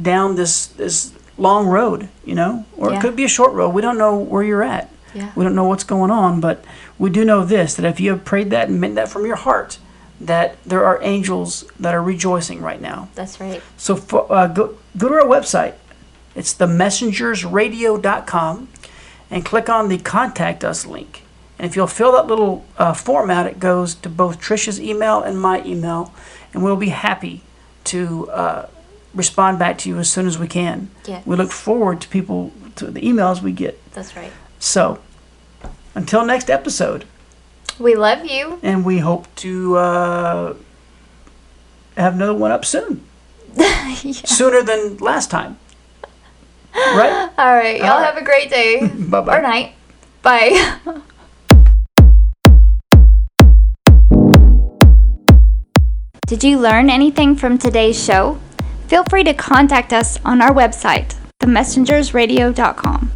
down 0.00 0.34
this 0.36 0.66
this 0.66 1.12
long 1.38 1.66
road, 1.66 2.08
you 2.24 2.34
know? 2.34 2.64
Or 2.76 2.90
Yeah. 2.90 2.98
it 2.98 3.02
could 3.02 3.14
be 3.16 3.24
a 3.24 3.28
short 3.28 3.52
road. 3.52 3.70
We 3.70 3.82
don't 3.82 3.98
know 3.98 4.16
where 4.16 4.42
you're 4.42 4.62
at. 4.62 4.88
Yeah. 5.14 5.30
We 5.36 5.44
don't 5.44 5.54
know 5.54 5.64
what's 5.64 5.84
going 5.84 6.10
on, 6.10 6.40
but 6.40 6.64
we 6.98 7.10
do 7.10 7.22
know 7.24 7.44
this 7.44 7.74
that 7.74 7.84
if 7.84 8.00
you 8.00 8.08
have 8.10 8.24
prayed 8.24 8.48
that 8.50 8.68
and 8.68 8.80
meant 8.80 8.94
that 8.94 9.08
from 9.10 9.26
your 9.26 9.36
heart, 9.36 9.78
that 10.20 10.56
there 10.64 10.84
are 10.86 10.98
angels 11.02 11.64
that 11.78 11.94
are 11.94 12.02
rejoicing 12.02 12.62
right 12.62 12.80
now. 12.80 13.08
That's 13.14 13.38
right. 13.40 13.60
So 13.76 13.94
for, 13.96 14.26
uh, 14.32 14.46
go, 14.46 14.76
go 14.96 15.08
to 15.08 15.14
our 15.16 15.24
website. 15.26 15.74
It's 16.34 16.54
themessengersradio.com 16.54 18.68
and 19.32 19.44
click 19.44 19.68
on 19.68 19.88
the 19.88 19.98
contact 19.98 20.62
us 20.62 20.86
link. 20.86 21.22
And 21.58 21.68
if 21.68 21.74
you'll 21.76 21.86
fill 21.88 22.12
that 22.12 22.26
little 22.26 22.64
uh, 22.78 22.92
form 22.92 23.30
out, 23.30 23.46
it 23.46 23.58
goes 23.58 23.94
to 23.96 24.08
both 24.08 24.40
Trisha's 24.40 24.80
email 24.80 25.22
and 25.22 25.40
my 25.40 25.64
email, 25.64 26.12
and 26.52 26.62
we'll 26.62 26.76
be 26.76 26.88
happy 26.90 27.42
to 27.84 28.30
uh, 28.30 28.68
respond 29.14 29.58
back 29.58 29.78
to 29.78 29.88
you 29.88 29.98
as 29.98 30.10
soon 30.10 30.26
as 30.26 30.38
we 30.38 30.46
can. 30.48 30.90
Yeah. 31.06 31.22
We 31.24 31.36
look 31.36 31.50
forward 31.50 32.00
to 32.02 32.08
people 32.08 32.52
to 32.76 32.90
the 32.90 33.00
emails 33.00 33.42
we 33.42 33.52
get. 33.52 33.78
That's 33.92 34.14
right. 34.16 34.32
So 34.58 34.98
until 35.94 36.24
next 36.24 36.50
episode, 36.50 37.04
We 37.78 37.94
love 37.94 38.24
you. 38.24 38.58
and 38.62 38.84
we 38.84 38.98
hope 38.98 39.26
to 39.36 39.76
uh, 39.76 40.54
have 41.96 42.14
another 42.14 42.34
one 42.34 42.50
up 42.50 42.64
soon, 42.64 43.04
sooner 44.12 44.62
than 44.62 44.96
last 44.98 45.30
time. 45.30 45.58
Right? 46.74 47.30
All 47.38 47.54
right. 47.54 47.78
Y'all 47.78 47.90
All 47.90 48.00
right. 48.00 48.06
have 48.06 48.16
a 48.16 48.24
great 48.24 48.50
day 48.50 48.86
Bye-bye. 48.94 49.38
or 49.38 49.42
night. 49.42 49.74
Bye. 50.22 50.78
Did 56.26 56.42
you 56.44 56.58
learn 56.58 56.88
anything 56.88 57.36
from 57.36 57.58
today's 57.58 58.02
show? 58.02 58.38
Feel 58.88 59.04
free 59.04 59.24
to 59.24 59.34
contact 59.34 59.92
us 59.92 60.18
on 60.24 60.40
our 60.40 60.52
website, 60.52 61.14
themessengersradio.com. 61.40 63.11